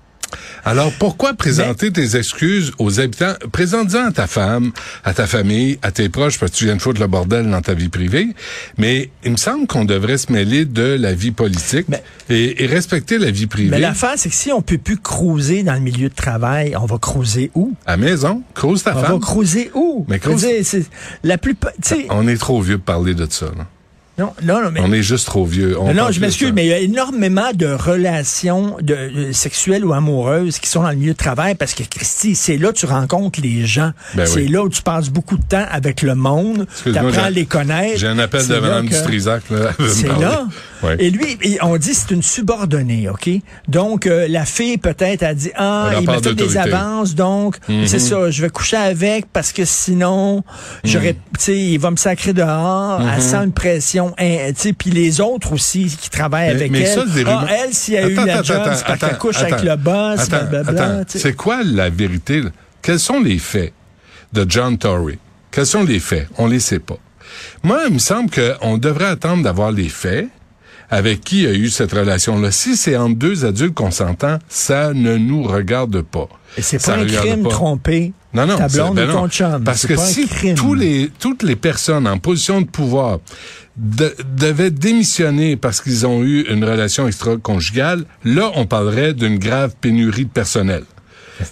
Alors, 0.66 0.92
pourquoi 1.00 1.33
présenter 1.33 1.92
tes 1.92 2.16
excuses 2.18 2.72
aux 2.80 3.00
habitants? 3.00 3.33
Présente-en 3.51 4.06
à 4.07 4.12
ta 4.12 4.28
femme, 4.28 4.72
à 5.04 5.13
ta 5.13 5.28
famille, 5.28 5.80
à 5.81 5.92
tes 5.92 6.10
proches, 6.10 6.39
parce 6.39 6.51
que 6.51 6.57
tu 6.57 6.66
viens 6.66 6.75
de 6.75 6.81
foutre 6.81 7.00
le 7.01 7.07
bordel 7.07 7.50
dans 7.50 7.62
ta 7.62 7.74
vie 7.74 7.89
privée. 7.89 8.28
Mais 8.78 9.10
il 9.24 9.31
me 9.31 9.38
semble 9.38 9.68
qu'on 9.68 9.86
devrait 9.86 10.18
se 10.18 10.31
mêler 10.31 10.66
de 10.66 10.83
la 11.00 11.13
vie 11.13 11.31
politique 11.31 11.88
Mais- 11.89 12.04
et, 12.30 12.63
et 12.63 12.68
respecter 12.68 13.18
la 13.18 13.31
vie 13.31 13.48
privée. 13.48 13.69
Mais 13.72 13.80
l'affaire, 13.80 14.13
c'est 14.18 14.30
que 14.30 14.36
si 14.36 14.51
on 14.51 14.62
peut 14.62 14.78
plus 14.78 14.98
cruiser 14.98 15.63
dans 15.63 15.74
le 15.74 15.80
milieu 15.80 16.10
de 16.10 16.13
travail, 16.16 16.75
on 16.80 16.86
va 16.86 16.98
cruiser 16.98 17.51
où? 17.56 17.74
À 17.86 17.98
maison, 17.98 18.44
cause 18.54 18.84
ta 18.84 18.95
On 18.98 19.01
femme. 19.01 19.13
va 19.13 19.19
cruiser 19.19 19.72
où? 19.74 20.06
Mais 20.07 20.19
cruise- 20.19 20.38
dire, 20.42 20.63
c'est- 20.63 20.86
la 21.24 21.38
sais, 21.81 22.06
On 22.10 22.27
est 22.27 22.38
trop 22.38 22.62
vieux 22.62 22.77
pour 22.77 22.86
parler 22.86 23.13
de 23.13 23.27
ça. 23.30 23.48
là. 23.57 23.68
Non, 24.22 24.34
non, 24.44 24.62
non, 24.64 24.72
mais 24.72 24.80
On 24.84 24.92
est 24.94 25.02
juste 25.04 25.26
trop 25.26 25.46
vieux. 25.46 25.78
On 25.80 25.94
Non, 25.94 26.12
je 26.12 26.20
m'excuse, 26.20 26.52
mais 26.54 26.66
il 26.66 26.70
y 26.70 26.74
a 26.74 26.80
énormément 26.80 27.52
de 27.54 27.68
relations 27.68 28.78
de, 28.82 29.28
de- 29.28 29.32
sexuelles 29.32 29.86
ou 29.86 29.94
amoureuses 29.94 30.60
qui 30.60 30.70
sont 30.70 30.84
dans 30.84 30.90
le 30.90 30.96
milieu 30.96 31.14
de 31.14 31.18
travail 31.18 31.56
parce 31.56 31.74
que, 31.74 31.84
Christy, 31.84 32.36
c'est 32.36 32.58
là 32.58 32.70
que 32.72 32.78
tu 32.78 32.86
rencontres 32.86 33.40
les 33.42 33.66
gens. 33.66 33.92
Ben 34.16 34.26
c'est 34.26 34.42
oui. 34.44 34.48
là 34.48 34.64
où 34.64 34.70
tu 34.70 34.82
passes 34.82 35.10
beaucoup 35.10 35.38
de 35.38 35.44
temps 35.44 35.66
avec 35.72 36.02
le 36.02 36.16
monde. 36.16 36.68
Tu 36.84 36.96
apprends 36.98 37.24
à 37.24 37.30
les 37.30 37.46
connaître. 37.46 38.00
J'ai 38.00 38.08
un 38.08 38.20
appel 38.20 38.48
de 38.48 38.56
Mme 38.60 38.90
que- 38.90 38.96
Dutrisac. 38.96 39.44
C'est 39.90 40.08
là. 40.08 40.46
Et 41.00 41.10
lui, 41.12 41.38
on 41.62 41.78
dit 41.78 41.94
c'est 41.94 42.12
une 42.12 42.24
subordonnée, 42.24 43.08
OK? 43.10 43.30
Donc, 43.68 44.08
euh, 44.08 44.28
la 44.28 44.46
fille, 44.46 44.78
peut-être, 44.78 45.22
a 45.24 45.34
dit, 45.34 45.52
ah, 45.56 45.92
il 46.00 46.06
m'a 46.08 46.20
fait 46.20 46.34
des 46.34 46.58
avances, 46.58 47.14
donc, 47.16 47.58
c'est 47.86 48.00
ça, 48.00 48.30
je 48.32 48.42
vais 48.42 48.50
coucher 48.50 48.78
avec 48.78 49.26
parce 49.32 49.52
que 49.52 49.63
sinon, 49.66 50.44
j'aurais, 50.84 51.13
Mhm. 51.13 51.20
tu 51.38 51.44
sais, 51.44 51.58
il 51.60 51.78
va 51.78 51.92
me 51.92 51.96
sacrer 51.98 52.34
dehors. 52.34 53.01
Elle 53.16 53.22
sent 53.22 53.38
une 53.38 53.51
pression, 53.51 54.11
hein, 54.18 54.51
tu 54.53 54.62
sais, 54.62 54.74
puis 54.74 54.89
les 54.91 55.20
autres 55.22 55.53
aussi 55.53 55.86
qui 56.00 56.10
travaillent 56.10 56.50
Mais- 56.50 56.56
avec 56.56 56.72
mais 56.72 56.80
elle. 56.82 56.96
ça, 56.96 57.06
ah, 57.27 57.46
elle, 57.65 57.74
s'il 57.74 57.94
y 57.94 57.98
a 57.98 58.08
eu 58.08 58.13
Attends, 58.13 58.25
la 58.25 58.34
attends, 58.34 58.44
job, 58.44 58.58
attends, 58.62 58.75
c'est 58.75 58.86
parce 58.86 59.00
qu'elle 59.00 59.10
attends, 59.10 59.18
couche 59.20 59.41
avec 59.41 59.62
le 59.63 59.75
boss, 59.75 60.30
blablabla. 60.30 61.03
C'est 61.08 61.36
quoi 61.36 61.62
la 61.63 61.89
vérité? 61.89 62.41
Quels 62.82 63.00
sont 63.00 63.20
les 63.20 63.38
faits 63.39 63.74
de 64.34 64.46
John 64.48 64.77
Tory? 64.77 65.18
Quels 65.51 65.65
sont 65.65 65.84
les 65.84 66.00
faits? 66.00 66.27
On 66.38 66.48
les 66.48 66.60
sait 66.60 66.80
pas. 66.80 66.98
Moi, 67.63 67.82
il 67.88 67.94
me 67.94 68.00
semble 68.00 68.30
qu'on 68.32 68.77
devrait 68.77 69.06
attendre 69.08 69.44
d'avoir 69.44 69.72
les 69.72 69.89
faits 69.89 70.27
avec 70.89 71.22
qui 71.22 71.46
a 71.48 71.51
eu 71.53 71.70
cette 71.70 71.94
relation-là. 71.94 72.51
Si 72.51 72.75
c'est 72.75 72.98
entre 72.98 73.15
deux 73.15 73.46
adultes 73.46 73.74
consentants, 73.74 74.39
ça 74.50 74.94
ne 74.94 75.15
nous 75.15 75.44
regarde 75.44 76.01
pas. 76.01 76.27
Et 76.58 76.62
c'est 76.62 76.84
pas 76.86 76.96
un 76.98 77.06
crime 77.06 77.44
pas. 77.44 77.50
tromper 77.50 78.12
Non, 78.34 78.46
non, 78.46 78.58
ta 78.58 78.68
c'est- 78.68 78.77
blonde 78.77 78.96
ben 78.96 79.10
ou 79.10 79.13
non. 79.13 79.22
ton 79.22 79.30
chum. 79.30 79.63
Parce 79.63 79.86
que 79.88 79.96
si 79.96 80.27
crime. 80.27 80.56
tous 80.56 80.74
les, 80.74 81.10
toutes 81.18 81.44
les 81.44 81.56
personnes 81.56 82.08
en 82.08 82.18
position 82.18 82.60
de 82.60 82.68
pouvoir 82.68 83.20
de- 83.78 84.16
devaient 84.36 84.72
démissionner 84.72 85.56
parce 85.56 85.82
qu'ils 85.82 86.06
ont 86.06 86.24
eu 86.24 86.42
une 86.50 86.63
relation 86.63 87.08
extra-conjugale, 87.08 88.06
là, 88.24 88.51
on 88.56 88.66
parlerait 88.66 89.13
d'une 89.13 89.38
grave 89.40 89.74
pénurie 89.80 90.25
de 90.25 90.30
personnel. 90.30 90.84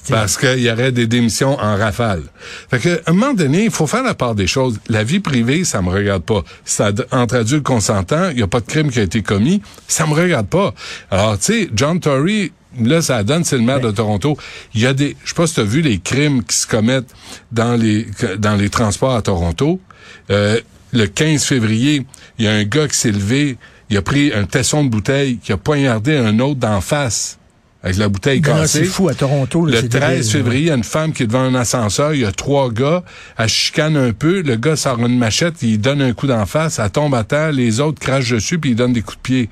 Parce 0.08 0.38
qu'il 0.38 0.60
y 0.60 0.70
aurait 0.70 0.92
des 0.92 1.08
démissions 1.08 1.58
en 1.60 1.76
rafale. 1.76 2.22
Fait 2.70 2.78
que, 2.78 3.02
à 3.08 3.10
un 3.10 3.14
moment 3.14 3.34
donné, 3.34 3.64
il 3.66 3.72
faut 3.72 3.88
faire 3.88 4.04
la 4.04 4.14
part 4.14 4.36
des 4.36 4.46
choses. 4.46 4.80
La 4.88 5.04
vie 5.04 5.20
privée, 5.20 5.64
ça 5.64 5.82
me 5.82 5.90
regarde 5.90 6.22
pas. 6.22 6.44
Ça, 6.64 6.92
entre 7.12 7.38
adultes 7.38 7.64
consentants, 7.64 8.30
il 8.30 8.36
n'y 8.36 8.44
a 8.44 8.48
pas 8.48 8.60
de 8.60 8.68
crime 8.68 8.92
qui 8.92 9.00
a 9.00 9.04
été 9.04 9.24
commis. 9.24 9.64
Ça 9.88 10.06
me 10.06 10.14
regarde 10.14 10.48
pas. 10.48 10.76
Alors, 11.10 11.40
tu 11.40 11.46
sais, 11.46 11.70
John 11.74 12.00
Tory, 12.00 12.52
là, 12.80 13.02
ça 13.02 13.24
donne, 13.24 13.44
c'est 13.44 13.58
le 13.58 13.64
maire 13.64 13.80
de 13.80 13.90
Toronto. 13.90 14.38
Il 14.76 14.82
y 14.82 14.86
a 14.86 14.94
des, 14.94 15.18
je 15.24 15.30
sais 15.30 15.36
pas 15.36 15.48
si 15.48 15.56
tu 15.56 15.62
as 15.62 15.64
vu 15.64 15.82
les 15.82 15.98
crimes 15.98 16.44
qui 16.44 16.56
se 16.56 16.68
commettent 16.68 17.16
dans 17.52 17.76
les, 17.76 18.06
dans 18.38 18.56
les 18.56 18.70
transports 18.70 19.16
à 19.16 19.24
Toronto. 19.24 19.80
Euh, 20.30 20.60
le 20.92 21.06
15 21.08 21.44
février, 21.44 22.06
il 22.38 22.46
y 22.46 22.48
a 22.48 22.52
un 22.52 22.64
gars 22.64 22.88
qui 22.88 22.98
s'est 22.98 23.12
levé, 23.12 23.58
il 23.90 23.98
a 23.98 24.02
pris 24.02 24.34
un 24.34 24.46
tesson 24.46 24.84
de 24.84 24.90
bouteille, 24.90 25.38
qui 25.38 25.52
a 25.52 25.58
poignardé 25.58 26.16
un 26.16 26.40
autre 26.40 26.60
d'en 26.60 26.82
face 26.82 27.40
avec 27.82 27.96
la 27.96 28.10
bouteille 28.10 28.42
non, 28.42 28.56
cassée. 28.56 28.80
c'est 28.80 28.86
fou 28.86 29.08
à 29.08 29.14
Toronto. 29.14 29.66
là, 29.66 29.76
Le 29.76 29.82
c'est 29.82 29.90
13 29.90 30.10
débile, 30.18 30.32
février, 30.32 30.62
il 30.62 30.68
y 30.68 30.72
a 30.72 30.76
une 30.76 30.84
femme 30.84 31.14
qui 31.14 31.24
est 31.24 31.28
devant 31.28 31.44
un 31.44 31.56
ascenseur, 31.56 32.14
il 32.14 32.22
y 32.22 32.26
a 32.26 32.32
trois 32.32 32.72
gars, 32.72 33.04
elle 33.38 33.48
chicane 33.48 33.96
un 33.96 34.12
peu, 34.12 34.42
le 34.42 34.58
gars 34.58 34.76
sort 34.76 35.00
une 35.00 35.18
machette, 35.18 35.62
il 35.62 35.80
donne 35.80 36.02
un 36.02 36.12
coup 36.14 36.28
d'en 36.28 36.46
face, 36.46 36.80
elle 36.80 36.90
tombe 36.90 37.16
à 37.16 37.24
terre, 37.24 37.54
les 37.54 37.80
autres 37.80 38.00
crachent 38.00 38.32
dessus, 38.32 38.60
puis 38.60 38.72
ils 38.72 38.76
donnent 38.76 38.94
des 38.94 39.02
coups 39.02 39.18
de 39.18 39.22
pied. 39.22 39.50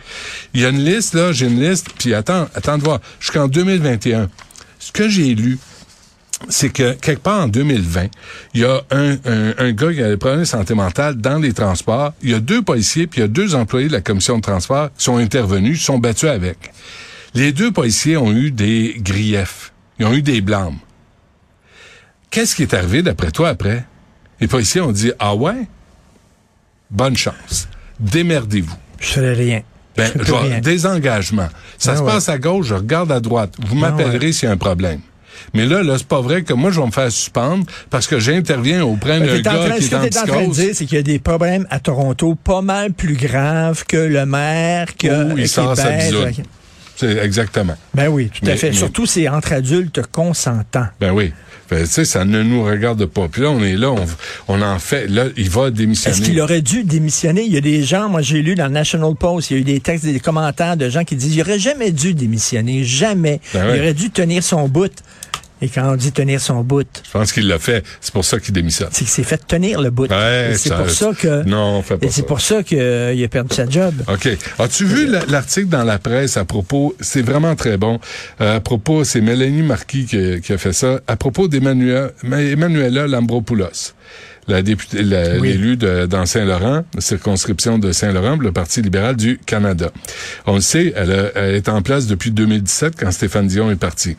Il 0.54 0.62
y 0.62 0.66
a 0.66 0.70
une 0.70 0.84
liste, 0.84 1.14
là, 1.14 1.32
j'ai 1.32 1.48
une 1.48 1.62
liste, 1.62 1.88
puis 1.98 2.14
attends, 2.14 2.48
attends 2.54 2.78
de 2.78 2.84
voir, 2.84 3.00
jusqu'en 3.22 3.48
2021. 3.48 4.30
Ce 4.80 4.92
que 4.92 5.08
j'ai 5.08 5.34
lu, 5.34 5.58
c'est 6.50 6.70
que 6.70 6.94
quelque 6.94 7.22
part 7.22 7.42
en 7.44 7.48
2020, 7.48 8.08
il 8.54 8.62
y 8.62 8.66
a 8.66 8.82
un, 8.92 9.14
un, 9.26 9.54
un 9.58 9.72
gars 9.72 9.92
qui 9.94 10.02
a 10.04 10.10
des 10.10 10.18
problèmes 10.18 10.42
de 10.42 10.46
santé 10.46 10.74
mentale 10.76 11.16
dans 11.16 11.40
les 11.40 11.52
transports. 11.54 12.14
Il 12.22 12.30
y 12.30 12.34
a 12.34 12.40
deux 12.40 12.62
policiers 12.62 13.08
puis 13.08 13.20
il 13.20 13.22
y 13.22 13.26
a 13.26 13.28
deux 13.28 13.56
employés 13.56 13.88
de 13.88 13.94
la 13.94 14.02
commission 14.02 14.38
de 14.38 14.42
transport 14.44 14.90
qui 14.98 15.04
sont 15.04 15.18
intervenus, 15.18 15.80
qui 15.80 15.84
sont 15.86 15.98
battus 15.98 16.30
avec. 16.30 16.58
Les 17.34 17.52
deux 17.54 17.72
policiers 17.72 18.18
ont 18.18 18.32
eu 18.32 18.52
des 18.52 18.96
griefs. 19.00 19.74
Ils 20.00 20.06
ont 20.06 20.14
eu 20.14 20.22
des 20.22 20.42
blâmes. 20.42 20.78
Qu'est-ce 22.30 22.56
qui 22.56 22.62
est 22.64 22.74
arrivé 22.74 23.02
d'après 23.02 23.32
toi 23.32 23.50
après? 23.50 23.86
Les 24.40 24.48
policiers 24.48 24.82
ont 24.82 24.92
dit, 24.92 25.12
ah 25.18 25.34
ouais? 25.36 25.68
Bonne 26.92 27.18
chance. 27.18 27.68
Démerdez-vous. 28.00 28.76
Je 29.00 29.08
ferais 29.08 29.34
rien. 29.34 29.62
Ben, 29.96 30.12
Je 30.16 30.32
rien. 30.32 30.60
désengagement. 30.60 31.50
Ça 31.80 31.94
Ah 31.94 31.98
se 31.98 32.02
ouais. 32.04 32.12
passe 32.12 32.30
à 32.30 32.38
gauche, 32.38 32.68
je 32.68 32.76
regarde 32.76 33.12
à 33.12 33.20
droite. 33.20 33.56
Vous 33.66 33.76
m'appellerez 33.76 34.28
ouais. 34.28 34.32
s'il 34.32 34.48
y 34.48 34.50
a 34.50 34.54
un 34.54 34.58
problème. 34.58 35.00
Mais 35.54 35.66
là, 35.66 35.84
là, 35.84 35.96
c'est 35.98 36.08
pas 36.08 36.22
vrai 36.22 36.44
que 36.44 36.54
moi, 36.54 36.72
je 36.72 36.80
vais 36.80 36.86
me 36.86 36.92
faire 36.92 37.12
suspendre 37.12 37.66
parce 37.90 38.08
que 38.08 38.20
j'interviens 38.20 38.84
auprès 38.84 39.20
d'un 39.20 39.26
que 39.26 39.38
t'es 39.42 39.50
en 39.50 39.54
gars 39.54 39.66
train- 39.66 39.76
qui 39.78 39.84
ce 39.84 39.88
est 39.88 40.00
que 40.00 40.08
tu 40.10 40.18
es 40.18 40.20
en 40.20 40.26
train 40.26 40.48
de 40.48 40.54
dire, 40.54 40.70
c'est 40.74 40.86
qu'il 40.86 40.96
y 40.98 41.00
a 41.00 41.04
des 41.04 41.20
problèmes 41.20 41.66
à 41.70 41.80
Toronto 41.80 42.36
pas 42.36 42.62
mal 42.62 42.94
plus 42.94 43.16
graves 43.16 43.86
que 43.86 43.98
le 43.98 44.26
maire, 44.26 44.96
que 44.98 45.08
Où 45.34 45.38
il 45.38 45.48
Québec. 46.26 46.46
C'est 46.98 47.18
exactement. 47.20 47.76
Ben 47.94 48.08
oui, 48.10 48.30
tout 48.34 48.44
à 48.46 48.50
Mais- 48.50 48.58
fait. 48.58 48.72
mais- 48.72 48.76
Surtout, 48.76 49.06
c'est 49.06 49.28
entre 49.30 49.54
adultes 49.54 50.02
consentants. 50.12 50.88
Ben 51.00 51.12
oui. 51.12 51.32
Tu 51.70 51.86
sais, 51.86 52.06
ça 52.06 52.24
ne 52.26 52.42
nous 52.44 52.64
regarde 52.64 53.06
pas. 53.06 53.28
Puis 53.28 53.42
là, 53.42 53.50
on 53.50 53.62
est 53.62 53.76
là, 53.76 53.92
on, 53.92 54.06
on 54.48 54.62
en 54.62 54.80
fait. 54.80 55.08
Là, 55.08 55.26
il 55.36 55.50
va 55.50 55.70
démissionner. 55.70 56.16
Est-ce 56.16 56.24
qu'il 56.26 56.40
aurait 56.40 56.62
dû 56.62 56.84
démissionner? 56.86 57.44
Il 57.44 57.52
y 57.54 57.58
a 57.58 57.62
des 57.62 57.84
gens, 57.84 58.08
moi 58.08 58.22
j'ai 58.22 58.42
lu 58.42 58.56
dans 58.56 58.68
le 58.68 58.72
National 58.72 59.14
Post, 59.16 59.52
il 59.52 59.54
y 59.56 59.58
a 59.58 59.60
eu 59.60 59.66
des 59.66 59.80
textes, 59.82 60.06
des 60.06 60.20
commentaires 60.22 60.78
de 60.78 60.90
gens 60.90 61.04
qui 61.04 61.16
disent 61.18 61.36
il 61.36 61.42
aurait 61.42 61.60
jamais 61.60 61.92
dû 61.92 62.14
démissionner, 62.14 62.84
jamais. 62.86 63.42
Ben 63.54 63.68
ouais. 63.68 63.76
Il 63.76 63.80
aurait 63.82 63.94
dû 63.94 64.10
tenir 64.12 64.44
son 64.44 64.70
bout. 64.70 64.92
Et 65.62 65.70
quand 65.70 65.92
on 65.92 65.96
dit 65.96 66.12
tenir 66.12 66.40
son 66.40 66.64
bout, 66.64 66.86
Je 67.06 67.12
pense 67.12 67.32
qu'il 67.32 67.48
l'a 67.48 67.58
fait. 67.60 67.84
C'est 68.00 68.14
pour 68.14 68.24
ça 68.26 68.40
qu'il 68.40 68.54
démissionne. 68.54 68.90
c'est 68.92 69.00
qu'il 69.00 69.08
s'est 69.08 69.24
fait 69.24 69.42
tenir 69.48 69.82
le 69.82 69.90
bout. 69.90 70.10
Ouais, 70.10 70.52
Et 70.52 70.56
c'est 70.56 70.74
pour 70.76 70.90
ça 70.90 71.12
que 71.20 71.44
Non, 71.46 71.78
on 71.80 71.82
fait 71.82 71.98
pas 71.98 72.06
et 72.06 72.10
c'est 72.12 72.24
pour 72.26 72.42
ça 72.42 72.62
qu'il 72.64 72.80
a 72.80 73.28
perdu 73.28 73.56
sa 73.56 73.68
job. 73.68 73.94
OK. 74.08 74.30
As-tu 74.60 74.86
vu 74.86 75.08
la- 75.08 75.26
l'article 75.26 75.68
dans 75.68 75.84
la 75.84 75.98
presse 76.00 76.38
à 76.38 76.46
propos, 76.46 76.96
c'est 77.00 77.22
vraiment 77.24 77.56
très 77.56 77.78
bon, 77.78 78.00
euh, 78.42 78.58
à 78.58 78.60
propos, 78.60 79.04
c'est 79.04 79.22
Mélanie 79.22 79.64
Marquis 79.64 80.06
qui, 80.06 80.42
qui 80.42 80.54
a 80.54 80.58
fait 80.58 80.74
ça, 80.74 81.00
à 81.08 81.16
propos 81.16 81.48
d'Emmanuela 81.48 82.10
Emmanuela 82.24 83.08
Lambropoulos, 83.08 83.94
la 84.48 84.62
députée, 84.62 85.04
la- 85.04 85.38
Oui. 85.40 85.78
dans 86.10 86.26
Saint-Laurent, 86.26 86.84
la 86.94 87.02
circonscription 87.02 87.78
de 87.78 87.92
Saint-Laurent, 87.92 88.38
le 88.38 88.52
Parti 88.52 88.82
libéral 88.82 89.16
du 89.16 89.40
Canada. 89.46 89.92
On 90.46 90.56
le 90.56 90.62
sait, 90.62 90.94
elle, 90.96 91.12
a- 91.12 91.32
elle 91.36 91.56
est 91.56 91.70
en 91.70 91.82
place 91.82 92.08
depuis 92.08 92.32
2017 92.32 92.94
quand 92.98 93.12
Stéphane 93.12 93.48
Dion 93.48 93.70
est 93.72 93.76
parti. 93.76 94.16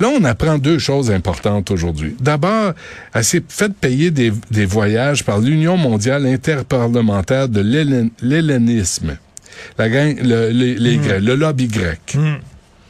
Là, 0.00 0.08
on 0.08 0.24
apprend 0.24 0.58
deux 0.58 0.78
choses 0.78 1.10
importantes 1.10 1.70
aujourd'hui. 1.70 2.16
D'abord, 2.20 2.72
elle 3.14 3.24
s'est 3.24 3.42
fait 3.48 3.72
payer 3.72 4.10
des, 4.10 4.32
des 4.50 4.64
voyages 4.66 5.24
par 5.24 5.38
l'Union 5.38 5.76
mondiale 5.76 6.26
interparlementaire 6.26 7.48
de 7.48 7.60
l'hellénisme. 8.22 9.16
La 9.78 9.88
gang, 9.88 10.16
le, 10.22 10.50
les, 10.50 10.74
les 10.74 10.96
Grecs, 10.96 11.20
le 11.20 11.34
lobby 11.34 11.66
grec. 11.68 12.16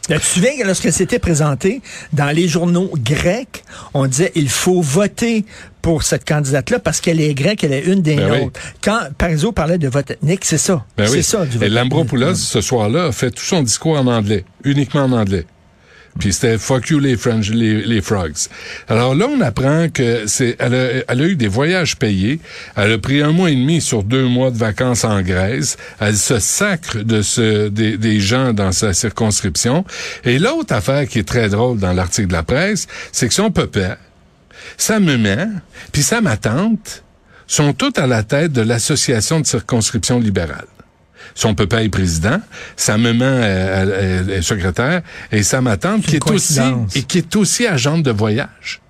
Là, 0.08 0.16
tu 0.16 0.20
te 0.22 0.26
souviens 0.26 0.56
que 0.58 0.66
lorsque 0.66 0.90
c'était 0.90 1.18
présenté 1.18 1.82
dans 2.14 2.34
les 2.34 2.48
journaux 2.48 2.90
grecs, 2.96 3.62
on 3.92 4.06
disait 4.06 4.32
il 4.34 4.48
faut 4.48 4.80
voter 4.80 5.44
pour 5.88 6.02
cette 6.02 6.28
candidate-là 6.28 6.80
parce 6.80 7.00
qu'elle 7.00 7.18
est 7.18 7.32
grecque, 7.32 7.64
elle 7.64 7.72
est 7.72 7.86
une 7.86 8.02
des 8.02 8.16
Ben 8.16 8.30
oui. 8.30 8.40
nôtres. 8.42 8.60
Quand 8.84 8.98
Parizeau 9.16 9.52
parlait 9.52 9.78
de 9.78 9.88
vote 9.88 10.10
ethnique, 10.10 10.44
c'est 10.44 10.58
ça. 10.58 10.84
Ben 10.98 11.06
c'est 11.06 11.16
oui. 11.16 11.22
ça 11.22 11.46
du 11.46 11.56
vote 11.56 11.66
Et 11.66 11.70
Lambropoulos, 11.70 12.34
ce 12.34 12.60
soir-là, 12.60 13.06
a 13.06 13.12
fait 13.12 13.30
tout 13.30 13.42
son 13.42 13.62
discours 13.62 13.98
en 13.98 14.06
anglais, 14.06 14.44
uniquement 14.64 15.04
en 15.04 15.12
anglais. 15.12 15.46
Puis 16.18 16.34
c'était 16.34 16.58
fuck 16.58 16.88
you 16.90 16.98
les 16.98 17.16
French, 17.16 17.48
les, 17.48 17.80
les 17.86 18.02
frogs. 18.02 18.34
Alors 18.88 19.14
là, 19.14 19.28
on 19.34 19.40
apprend 19.40 19.88
que 19.88 20.26
c'est, 20.26 20.56
elle 20.58 20.74
a, 20.74 20.88
elle 21.08 21.20
a 21.22 21.24
eu 21.24 21.36
des 21.36 21.48
voyages 21.48 21.96
payés. 21.96 22.38
Elle 22.76 22.92
a 22.92 22.98
pris 22.98 23.22
un 23.22 23.32
mois 23.32 23.50
et 23.50 23.54
demi 23.54 23.80
sur 23.80 24.02
deux 24.02 24.26
mois 24.26 24.50
de 24.50 24.58
vacances 24.58 25.04
en 25.04 25.22
Grèce. 25.22 25.78
Elle 26.00 26.18
se 26.18 26.38
sacre 26.38 26.98
de 26.98 27.22
ce, 27.22 27.68
des, 27.68 27.96
des 27.96 28.20
gens 28.20 28.52
dans 28.52 28.72
sa 28.72 28.92
circonscription. 28.92 29.86
Et 30.24 30.38
l'autre 30.38 30.74
affaire 30.74 31.08
qui 31.08 31.20
est 31.20 31.28
très 31.28 31.48
drôle 31.48 31.78
dans 31.78 31.94
l'article 31.94 32.28
de 32.28 32.32
la 32.34 32.42
presse, 32.42 32.88
c'est 33.10 33.28
que 33.28 33.34
son 33.34 33.50
papa, 33.50 33.96
sa 34.76 35.00
maman, 35.00 35.50
puis 35.92 36.02
sa 36.02 36.20
ma 36.20 36.36
tante 36.36 37.04
sont 37.46 37.72
toutes 37.72 37.98
à 37.98 38.06
la 38.06 38.22
tête 38.22 38.52
de 38.52 38.60
l'association 38.60 39.40
de 39.40 39.46
circonscription 39.46 40.18
libérale. 40.20 40.66
Son 41.34 41.54
papa 41.54 41.82
est 41.82 41.88
président, 41.88 42.40
sa 42.76 42.98
maman 42.98 43.42
est 43.42 44.42
secrétaire 44.42 45.02
et 45.30 45.42
sa 45.42 45.60
ma 45.60 45.76
tante 45.76 46.04
qui 46.04 46.16
est 46.16 46.30
aussi 46.30 46.60
et 46.94 47.02
qui 47.02 47.18
est 47.18 47.36
aussi 47.36 47.66
agente 47.66 48.02
de 48.02 48.10
voyage, 48.10 48.80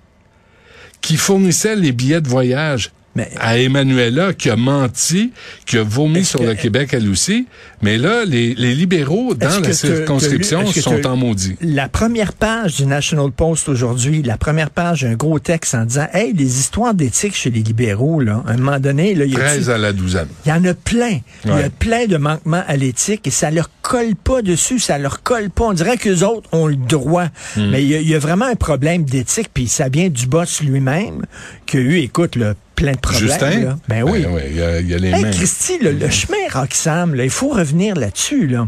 qui 1.01 1.17
fournissait 1.17 1.75
les 1.75 1.91
billets 1.91 2.21
de 2.21 2.27
voyage 2.27 2.91
Mais- 3.19 3.29
à 3.39 3.57
Emmanuela 3.57 4.33
qui 4.33 4.49
a 4.49 4.55
menti, 4.55 5.31
qui 5.65 5.77
a 5.77 5.83
vomi 5.83 6.23
sur 6.25 6.39
que- 6.39 6.45
le 6.45 6.55
Québec 6.55 6.89
elle 6.93 7.07
aussi. 7.09 7.47
Mais 7.81 7.97
là, 7.97 8.25
les, 8.25 8.53
les 8.55 8.73
libéraux 8.75 9.33
dans 9.35 9.59
la 9.59 9.67
que 9.67 9.73
circonscription 9.73 10.61
lu- 10.63 10.73
que 10.73 10.81
sont 10.81 11.05
en 11.05 11.15
maudit. 11.15 11.55
La 11.61 11.87
première 11.87 12.33
page 12.33 12.75
du 12.77 12.85
National 12.85 13.31
Post 13.31 13.69
aujourd'hui, 13.69 14.21
la 14.23 14.37
première 14.37 14.69
page, 14.69 15.03
un 15.05 15.13
gros 15.15 15.39
texte 15.39 15.75
en 15.75 15.85
disant 15.85 16.07
Hey, 16.13 16.33
les 16.33 16.59
histoires 16.59 16.93
d'éthique 16.93 17.35
chez 17.35 17.49
les 17.49 17.61
libéraux, 17.61 18.19
là, 18.19 18.43
à 18.47 18.51
un 18.51 18.57
moment 18.57 18.79
donné, 18.79 19.15
là, 19.15 19.25
il 19.25 19.31
y 19.31 19.35
a 19.35 19.39
13 19.39 19.69
à 19.69 19.77
la 19.77 19.93
douzaine. 19.93 20.27
Il 20.45 20.49
y 20.49 20.51
en 20.51 20.63
a 20.65 20.73
plein. 20.73 21.19
Il 21.45 21.51
y 21.51 21.53
a 21.53 21.69
plein 21.69 22.05
de 22.07 22.17
manquements 22.17 22.63
à 22.67 22.75
l'éthique 22.75 23.25
et 23.27 23.31
ça 23.31 23.51
leur 23.51 23.69
colle 23.81 24.15
pas 24.15 24.41
dessus, 24.41 24.79
ça 24.79 24.97
leur 24.97 25.23
colle 25.23 25.49
pas. 25.49 25.65
On 25.65 25.73
dirait 25.73 25.97
qu'eux 25.97 26.23
autres 26.23 26.49
ont 26.51 26.67
le 26.67 26.75
droit. 26.75 27.25
Hmm. 27.55 27.69
Mais 27.71 27.81
il 27.83 27.89
y, 27.89 27.95
a, 27.95 27.99
il 28.01 28.07
y 28.09 28.15
a 28.15 28.19
vraiment 28.19 28.45
un 28.45 28.55
problème 28.55 29.03
d'éthique, 29.03 29.49
puis 29.53 29.67
ça 29.67 29.89
vient 29.89 30.09
du 30.09 30.27
boss 30.27 30.61
lui-même, 30.61 31.25
qui 31.65 31.77
a 31.77 31.79
eu, 31.79 31.97
écoute, 31.97 32.35
là, 32.35 32.53
plein 32.79 32.93
de 32.93 32.97
problèmes. 32.97 33.27
Justin? 33.27 33.59
là. 33.61 33.77
Ben 33.89 34.03
oui. 34.03 34.25
oui, 34.27 34.41
il 34.49 34.55
y 34.55 34.59
y 34.89 34.93
a 34.93 34.97
les 34.97 35.09
Hey, 35.09 35.21
mains. 35.23 35.31
Christy, 35.31 35.79
le, 35.79 35.91
le 35.91 36.09
chemin 36.09 36.37
Roxham, 36.51 37.13
il 37.25 37.29
faut 37.29 37.49
revenir 37.49 37.95
là-dessus, 37.95 38.47
là. 38.47 38.67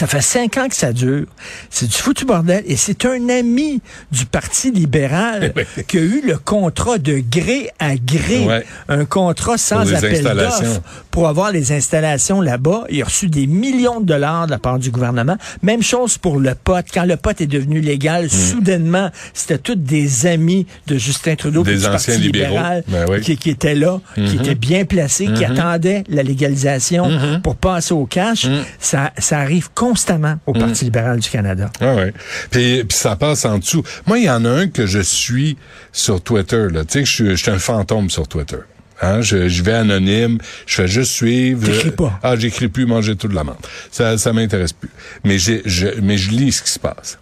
Ça 0.00 0.06
fait 0.06 0.22
cinq 0.22 0.56
ans 0.56 0.66
que 0.66 0.74
ça 0.74 0.94
dure. 0.94 1.26
C'est 1.68 1.84
du 1.86 1.92
foutu 1.94 2.24
bordel. 2.24 2.62
Et 2.66 2.76
c'est 2.76 3.04
un 3.04 3.28
ami 3.28 3.82
du 4.10 4.24
Parti 4.24 4.70
libéral 4.70 5.52
qui 5.88 5.98
a 5.98 6.00
eu 6.00 6.22
le 6.26 6.38
contrat 6.38 6.96
de 6.96 7.18
gré 7.30 7.68
à 7.78 7.96
gré. 7.96 8.46
Ouais. 8.46 8.64
Un 8.88 9.04
contrat 9.04 9.58
sans 9.58 9.92
appel 9.92 10.24
d'offres 10.24 10.80
pour 11.10 11.28
avoir 11.28 11.52
les 11.52 11.72
installations 11.72 12.40
là-bas. 12.40 12.84
Il 12.88 13.02
a 13.02 13.04
reçu 13.04 13.28
des 13.28 13.46
millions 13.46 14.00
de 14.00 14.06
dollars 14.06 14.46
de 14.46 14.52
la 14.52 14.58
part 14.58 14.78
du 14.78 14.90
gouvernement. 14.90 15.36
Même 15.62 15.82
chose 15.82 16.16
pour 16.16 16.40
le 16.40 16.54
pote. 16.54 16.86
Quand 16.94 17.04
le 17.04 17.18
pote 17.18 17.42
est 17.42 17.46
devenu 17.46 17.80
légal, 17.80 18.24
Hmm. 18.24 18.28
soudainement, 18.30 19.10
c'était 19.34 19.58
tous 19.58 19.74
des 19.74 20.24
amis 20.26 20.66
de 20.86 20.96
Justin 20.96 21.34
Trudeau 21.34 21.62
Des 21.62 21.72
du 21.76 21.86
anciens 21.86 21.90
Parti 22.14 22.18
libéraux. 22.22 22.54
libéral 22.54 22.84
Ben 22.88 23.04
oui. 23.10 23.20
qui, 23.20 23.36
qui 23.36 23.50
étaient 23.50 23.74
là, 23.74 24.00
qui 24.14 24.36
étaient 24.36 24.54
bien 24.54 24.86
placés, 24.86 25.26
qui 25.34 25.44
attendaient 25.44 26.04
la 26.08 26.22
légalisation 26.22 27.10
pour 27.42 27.56
passer 27.56 27.92
au 27.92 28.06
cash. 28.06 28.46
Ça, 28.78 29.12
ça 29.18 29.38
arrive 29.40 29.68
constamment 29.90 30.38
au 30.46 30.52
Parti 30.52 30.84
libéral 30.84 31.18
du 31.18 31.28
Canada. 31.28 31.68
Ah 31.80 31.96
ouais. 31.96 32.12
Puis, 32.50 32.84
puis 32.84 32.96
ça 32.96 33.16
passe 33.16 33.44
en 33.44 33.58
dessous. 33.58 33.82
Moi, 34.06 34.18
il 34.18 34.24
y 34.24 34.30
en 34.30 34.44
a 34.44 34.48
un 34.48 34.68
que 34.68 34.86
je 34.86 35.00
suis 35.00 35.56
sur 35.92 36.22
Twitter. 36.22 36.68
Là. 36.70 36.84
Tu 36.84 36.92
sais, 36.92 36.98
que 37.00 37.06
je 37.06 37.12
suis, 37.12 37.30
je 37.30 37.34
suis 37.34 37.50
un 37.50 37.58
fantôme 37.58 38.08
sur 38.08 38.28
Twitter. 38.28 38.58
Hein, 39.02 39.20
je, 39.22 39.48
je 39.48 39.62
vais 39.64 39.72
anonyme, 39.72 40.38
je 40.66 40.74
fais 40.76 40.86
juste 40.86 41.10
suivre. 41.10 41.66
T'écris 41.66 41.90
pas. 41.90 42.20
Ah, 42.22 42.36
j'écris 42.36 42.68
plus, 42.68 42.86
manger 42.86 43.16
tout 43.16 43.26
de 43.26 43.34
la 43.34 43.42
menthe. 43.42 43.66
Ça, 43.90 44.16
ça 44.16 44.32
m'intéresse 44.32 44.74
plus. 44.74 44.90
Mais 45.24 45.38
j'ai, 45.38 45.62
je, 45.64 45.88
mais 46.00 46.18
je 46.18 46.30
lis 46.30 46.52
ce 46.52 46.62
qui 46.62 46.70
se 46.70 46.78
passe. 46.78 47.18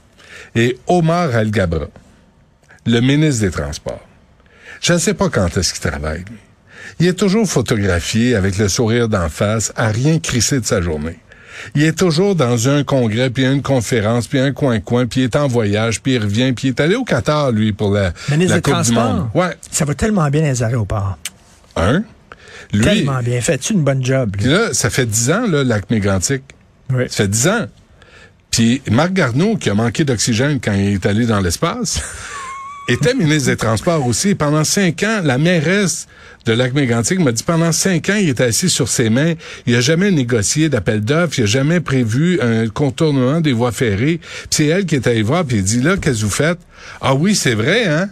Et 0.54 0.78
Omar 0.88 1.34
Al 1.34 1.50
Gabra, 1.50 1.86
le 2.84 3.00
ministre 3.00 3.46
des 3.46 3.50
Transports, 3.50 4.06
je 4.82 4.92
ne 4.92 4.98
sais 4.98 5.14
pas 5.14 5.30
quand 5.30 5.56
est-ce 5.56 5.72
qu'il 5.72 5.90
travaille. 5.90 6.24
Il 7.00 7.06
est 7.06 7.14
toujours 7.14 7.48
photographié 7.48 8.34
avec 8.34 8.58
le 8.58 8.68
sourire 8.68 9.08
d'en 9.08 9.28
face, 9.28 9.72
à 9.76 9.88
rien 9.88 10.18
crisser 10.18 10.60
de 10.60 10.66
sa 10.66 10.82
journée. 10.82 11.18
Il 11.74 11.82
est 11.82 11.96
toujours 11.98 12.34
dans 12.34 12.68
un 12.68 12.84
congrès, 12.84 13.30
puis 13.30 13.44
une 13.44 13.62
conférence, 13.62 14.26
puis 14.26 14.38
un 14.38 14.52
coin-coin, 14.52 15.06
puis 15.06 15.22
il 15.22 15.24
est 15.24 15.36
en 15.36 15.46
voyage, 15.48 16.00
puis 16.00 16.14
il 16.14 16.22
revient, 16.22 16.52
puis 16.52 16.68
il 16.68 16.70
est 16.70 16.80
allé 16.80 16.94
au 16.94 17.04
Qatar, 17.04 17.52
lui, 17.52 17.72
pour 17.72 17.92
la, 17.92 18.12
Ministre 18.30 18.54
la 18.56 18.60
Coupe 18.60 18.82
du. 18.82 18.92
Monde. 18.92 19.28
Ouais. 19.34 19.56
Ça 19.70 19.84
va 19.84 19.94
tellement 19.94 20.28
bien 20.30 20.42
dans 20.42 20.48
les 20.48 20.62
aéroports. 20.62 21.18
Un? 21.76 22.02
Lui, 22.72 22.84
Tellement 22.84 23.22
bien. 23.22 23.40
Fais-tu 23.40 23.72
une 23.72 23.82
bonne 23.82 24.04
job? 24.04 24.36
lui? 24.36 24.50
là, 24.50 24.72
ça 24.72 24.90
fait 24.90 25.06
dix 25.06 25.30
ans, 25.30 25.46
là, 25.46 25.64
lac 25.64 25.90
mégantic. 25.90 26.42
Oui. 26.90 27.04
Ça 27.08 27.24
fait 27.24 27.28
dix 27.28 27.48
ans. 27.48 27.66
Puis 28.50 28.82
Marc 28.90 29.12
Garneau, 29.12 29.56
qui 29.56 29.70
a 29.70 29.74
manqué 29.74 30.04
d'oxygène 30.04 30.58
quand 30.60 30.72
il 30.72 30.94
est 30.94 31.06
allé 31.06 31.26
dans 31.26 31.40
l'espace, 31.40 32.00
était 32.88 33.14
ministre 33.14 33.50
des 33.50 33.56
Transports 33.56 34.06
aussi. 34.06 34.34
Pendant 34.34 34.64
cinq 34.64 35.02
ans, 35.02 35.20
la 35.22 35.38
mairesse 35.38 36.08
de 36.46 36.52
Lac-Mégantic 36.54 37.20
m'a 37.20 37.32
dit 37.32 37.42
pendant 37.42 37.70
cinq 37.70 38.08
ans, 38.08 38.16
il 38.20 38.30
était 38.30 38.44
assis 38.44 38.70
sur 38.70 38.88
ses 38.88 39.10
mains. 39.10 39.34
Il 39.66 39.76
a 39.76 39.80
jamais 39.80 40.10
négocié 40.10 40.68
d'appel 40.68 41.02
d'offres. 41.02 41.38
Il 41.38 41.44
a 41.44 41.46
jamais 41.46 41.80
prévu 41.80 42.40
un 42.40 42.68
contournement 42.68 43.40
des 43.40 43.52
voies 43.52 43.72
ferrées. 43.72 44.20
C'est 44.50 44.66
elle 44.66 44.86
qui 44.86 44.94
est 44.94 45.06
allée 45.06 45.22
voir, 45.22 45.44
puis 45.44 45.58
il 45.58 45.62
dit, 45.62 45.80
là, 45.80 45.96
qu'est-ce 45.96 46.20
que 46.20 46.24
vous 46.24 46.30
faites? 46.30 46.58
Ah 47.00 47.14
oui, 47.14 47.34
c'est 47.34 47.54
vrai, 47.54 47.84
hein? 47.86 48.08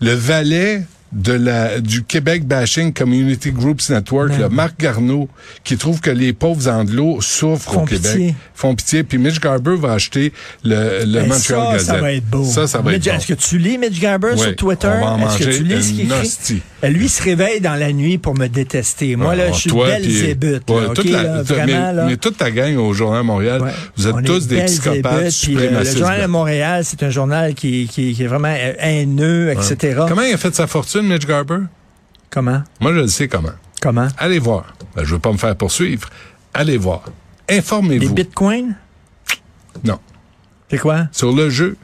Le 0.00 0.12
valet 0.12 0.82
de 1.12 1.32
la 1.32 1.80
du 1.80 2.02
Québec 2.04 2.44
Bashing 2.46 2.92
Community 2.92 3.50
Groups 3.50 3.88
Network, 3.88 4.30
Non. 4.32 4.38
là, 4.40 4.48
Marc 4.50 4.78
Garneau, 4.78 5.28
qui 5.64 5.76
trouve 5.78 6.00
que 6.00 6.10
les 6.10 6.32
pauvres 6.34 6.68
anglo 6.68 7.20
souffrent 7.22 7.72
Font 7.72 7.82
au 7.82 7.86
Québec, 7.86 8.12
pitié. 8.12 8.34
font 8.54 8.74
pitié. 8.74 9.04
Puis 9.04 9.16
Mitch 9.16 9.40
Garber 9.40 9.76
va 9.76 9.92
acheter 9.94 10.32
le, 10.64 11.04
le 11.06 11.20
Ben, 11.20 11.28
Montreal 11.28 11.40
ça, 11.40 11.72
Gazette. 11.72 11.86
ça 11.86 11.96
va 12.00 12.12
être 12.12 12.26
beau. 12.28 12.44
Ça, 12.44 12.66
ça 12.66 12.80
va 12.80 12.90
Mitch- 12.92 13.06
être 13.06 13.12
bon. 13.14 13.18
Est-ce 13.18 13.26
que 13.26 13.32
tu 13.34 13.58
lis 13.58 13.78
Mitch 13.78 13.98
Garber 14.00 14.32
Oui, 14.34 14.38
sur 14.40 14.56
Twitter? 14.56 14.88
Est-ce 14.88 15.38
que 15.38 15.56
tu 15.56 15.64
lis 15.64 15.82
ce 15.82 15.90
qu'il 15.92 16.12
écrit? 16.12 16.62
Lui 16.82 17.08
se 17.08 17.22
réveille 17.22 17.60
dans 17.60 17.74
la 17.74 17.92
nuit 17.92 18.18
pour 18.18 18.36
me 18.36 18.46
détester. 18.46 19.16
Moi, 19.16 19.34
là, 19.34 19.44
Alors, 19.44 19.54
je 19.54 19.60
suis 19.60 19.70
zébute. 20.12 20.70
ouais, 20.70 20.80
là, 20.82 20.88
toute 20.88 20.98
OK, 21.00 21.10
la- 21.10 21.22
là, 21.22 21.42
t'as- 21.44 21.54
vraiment, 21.54 21.92
mais, 21.94 22.04
mais 22.10 22.16
toute 22.16 22.36
ta 22.36 22.50
gang 22.52 22.76
au 22.76 22.92
Journal 22.92 23.24
Montréal, 23.24 23.62
Ouais. 23.62 23.70
vous 23.96 24.06
êtes 24.06 24.24
tous 24.24 24.46
des 24.46 24.62
psychopathes 24.64 25.04
euh, 25.48 25.80
le 25.82 25.84
journal 25.98 26.22
de 26.22 26.26
Montréal, 26.26 26.84
c'est 26.84 27.02
un 27.02 27.10
journal 27.10 27.54
qui, 27.54 27.88
qui, 27.88 28.14
qui 28.14 28.22
est 28.22 28.26
vraiment 28.28 28.54
haineux, 28.78 29.50
etc. 29.50 30.02
Comment 30.08 30.22
il 30.22 30.34
a 30.34 30.36
fait 30.36 30.54
sa 30.54 30.66
fortune, 30.68 31.02
Mitch 31.02 31.26
Garber? 31.26 31.58
Comment? 32.30 32.62
Moi, 32.80 32.92
je 32.94 32.98
le 33.00 33.08
sais 33.08 33.26
comment. 33.26 33.52
Comment? 33.82 34.08
Allez 34.16 34.38
voir. 34.38 34.74
Ben, 34.94 35.04
je 35.04 35.14
veux 35.14 35.18
pas 35.20 35.32
me 35.32 35.38
faire 35.38 35.56
poursuivre. 35.56 36.08
Allez 36.54 36.76
voir. 36.76 37.02
Les 37.48 37.58
Informez-vous. 37.58 38.14
bitcoins? 38.14 38.74
Non. 39.84 39.98
C'est 40.70 40.78
quoi? 40.78 41.08
Sur 41.12 41.32
le 41.34 41.50
jeu. 41.50 41.76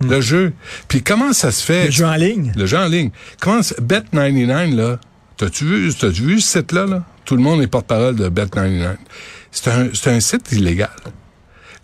Le 0.00 0.20
jeu. 0.20 0.52
Puis 0.86 1.02
comment 1.02 1.32
ça 1.32 1.50
se 1.50 1.64
fait? 1.64 1.86
Le 1.86 1.90
jeu 1.90 2.06
en 2.06 2.14
ligne? 2.14 2.52
Le 2.56 2.66
jeu 2.66 2.78
en 2.78 2.86
ligne. 2.86 3.10
Comment 3.40 3.62
ça- 3.62 3.74
Bet99, 3.76 4.74
là, 4.76 4.98
t'as-tu 5.36 5.64
vu, 5.64 5.92
t'as-tu 5.94 6.22
vu 6.22 6.40
ce 6.40 6.58
site-là, 6.60 6.86
là? 6.86 7.04
Tout 7.24 7.36
le 7.36 7.42
monde 7.42 7.60
est 7.62 7.66
porte-parole 7.66 8.14
de 8.16 8.28
Bet99. 8.28 8.96
C'est 9.50 9.70
un, 9.70 9.88
c'est 9.92 10.10
un 10.10 10.20
site 10.20 10.52
illégal. 10.52 10.90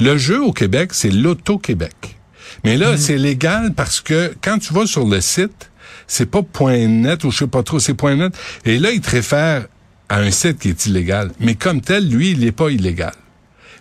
Le 0.00 0.16
jeu 0.16 0.42
au 0.42 0.52
Québec, 0.52 0.90
c'est 0.92 1.10
l'Auto-Québec. 1.10 2.16
Mais 2.64 2.76
là, 2.76 2.96
c'est 2.96 3.18
légal 3.18 3.72
parce 3.74 4.00
que 4.00 4.34
quand 4.42 4.58
tu 4.58 4.72
vas 4.72 4.86
sur 4.86 5.06
le 5.06 5.20
site, 5.20 5.70
c'est 6.06 6.26
pas 6.30 6.42
.net 6.86 7.24
ou 7.24 7.30
je 7.30 7.38
sais 7.38 7.46
pas 7.46 7.62
trop, 7.62 7.78
c'est 7.80 8.00
.net. 8.02 8.32
Et 8.64 8.78
là, 8.78 8.90
il 8.92 9.00
te 9.00 9.10
réfère 9.10 9.66
à 10.08 10.18
un 10.18 10.30
site 10.30 10.58
qui 10.60 10.68
est 10.68 10.86
illégal. 10.86 11.30
Mais 11.40 11.54
comme 11.54 11.80
tel, 11.80 12.08
lui, 12.08 12.30
il 12.32 12.44
est 12.44 12.52
pas 12.52 12.70
illégal. 12.70 13.12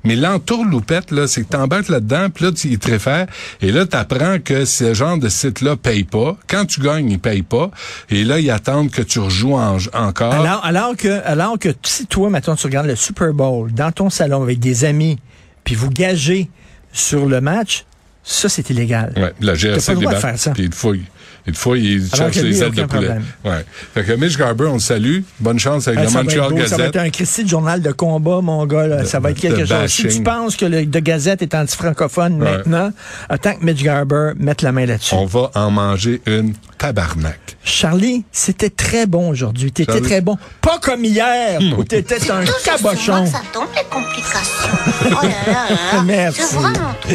Mais 0.03 0.15
l'entourloupette, 0.15 1.12
là, 1.12 1.27
c'est 1.27 1.43
que 1.43 1.50
t'embarques 1.50 1.88
là-dedans, 1.89 2.27
puis 2.29 2.45
là, 2.45 2.51
tu 2.51 2.77
te 2.77 2.91
réfères, 2.91 3.27
et 3.62 3.72
là, 3.72 3.86
t'apprends 3.86 4.38
que 4.43 4.65
ce 4.65 4.93
genre 4.93 5.17
de 5.17 5.29
site-là 5.29 5.75
paye 5.77 6.03
pas. 6.03 6.36
Quand 6.48 6.65
tu 6.65 6.81
gagnes, 6.81 7.10
ils 7.12 7.19
payent 7.19 7.41
pas. 7.43 7.72
Et 8.10 8.24
là, 8.24 8.39
ils 8.39 8.51
attendent 8.51 8.91
que 8.91 9.01
tu 9.01 9.19
rejoues 9.19 9.55
en- 9.55 9.77
encore. 9.93 10.33
Alors, 10.33 10.65
alors 10.65 10.95
que, 10.98 11.22
alors 11.25 11.57
que 11.57 11.69
si 11.83 12.05
toi, 12.05 12.29
maintenant, 12.29 12.55
tu 12.55 12.65
regardes 12.67 12.88
le 12.88 12.95
Super 12.95 13.33
Bowl 13.33 13.72
dans 13.74 13.91
ton 13.91 14.10
salon 14.10 14.43
avec 14.43 14.60
des 14.60 14.83
amis, 14.86 15.17
puis 15.63 15.75
vous 15.75 15.89
gagez 15.89 16.50
sur 16.91 17.25
le 17.25 17.39
match, 17.41 17.86
ça, 18.24 18.50
c'est 18.50 18.70
illégal. 18.70 19.13
Ouais, 19.18 19.34
la 19.42 19.53
GRC 19.53 19.80
T'as 19.80 19.86
pas 19.86 19.94
le 19.94 20.00
droit 20.00 20.12
de 20.13 20.18
débarque, 20.18 20.22
faire 20.22 20.39
ça. 20.39 20.51
Puis 20.51 20.63
il 20.63 20.70
te 20.70 20.75
fouille. 20.75 21.03
Il 21.46 21.51
te 21.51 21.58
fouille, 21.58 21.96
il 21.96 22.03
Alors 22.13 22.15
cherche 22.32 22.36
que 22.38 22.39
lui, 22.42 22.51
les 22.51 22.58
il 22.58 22.63
a 22.63 22.68
ailes 22.68 22.72
de 22.72 22.84
poulet. 22.84 23.06
problème. 23.08 23.24
Ouais. 23.44 23.65
Fait 23.94 24.03
que 24.06 24.13
Mitch 24.13 24.38
Garber, 24.38 24.63
on 24.68 24.75
le 24.75 24.80
salue. 24.80 25.20
Bonne 25.42 25.60
chance 25.60 25.89
avec 25.89 26.00
Ah, 26.00 26.03
le 26.06 26.10
Montreal 26.12 26.50
beau, 26.53 26.58
ça 26.65 26.77
va 26.77 26.84
Gazette. 26.84 26.96
être 26.96 27.01
un 27.01 27.10
Christy 27.10 27.44
de 27.44 27.50
journal 27.50 27.82
de 27.82 27.92
combat, 27.92 28.39
mon 28.39 28.65
gars. 28.65 28.88
là. 28.88 29.03
ça 29.03 29.20
va 29.20 29.32
être 29.32 29.36
de 29.36 29.42
quelque 29.42 29.65
chose. 29.65 29.88
Si 29.92 30.01
tu 30.03 30.08
bashing. 30.08 30.24
penses 30.24 30.56
que 30.56 30.65
le 30.65 30.86
de 30.86 31.00
Gazette 31.00 31.42
est 31.42 31.53
anti-francophone 31.53 32.42
Ouais. 32.42 32.50
maintenant, 32.50 32.92
attends 33.27 33.56
que 33.56 33.65
Mitch 33.65 33.84
Garber 33.84 34.32
mette 34.38 34.62
la 34.62 34.72
main 34.72 34.86
là-dessus. 34.86 35.15
On 35.15 35.25
va 35.25 35.51
en 35.56 35.70
manger 35.70 36.22
une 36.27 36.53
tabarnak. 36.77 37.58
Charlie, 37.65 38.24
c'était 38.32 38.70
très 38.70 39.06
bon 39.06 39.30
aujourd'hui. 39.30 39.72
T'étais 39.74 39.92
Charlie? 39.92 40.08
très 40.08 40.22
bon. 40.22 40.38
Pas 40.62 40.80
comme 40.82 41.03
hier, 41.03 41.60
où 41.77 41.84
t'étais 41.84 42.32
un 42.32 42.46
Tout 42.46 42.53
cabochon. 42.63 43.25
ça 43.25 43.42
tombe, 43.51 43.68
les 43.75 43.84
complications. 43.89 44.70
Oh 45.06 45.25
là 45.25 45.30
là 45.48 45.53
là. 45.96 46.03
Merci. 46.06 46.42
C'est 46.42 46.56
vraiment 46.56 46.74
trop. 47.01 47.12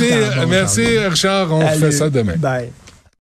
Merci, 0.00 0.46
merci. 0.48 0.98
Richard. 0.98 1.52
On 1.52 1.66
fait 1.66 1.92
ça 1.92 2.10
demain. 2.10 2.36
Bye. 2.36 2.70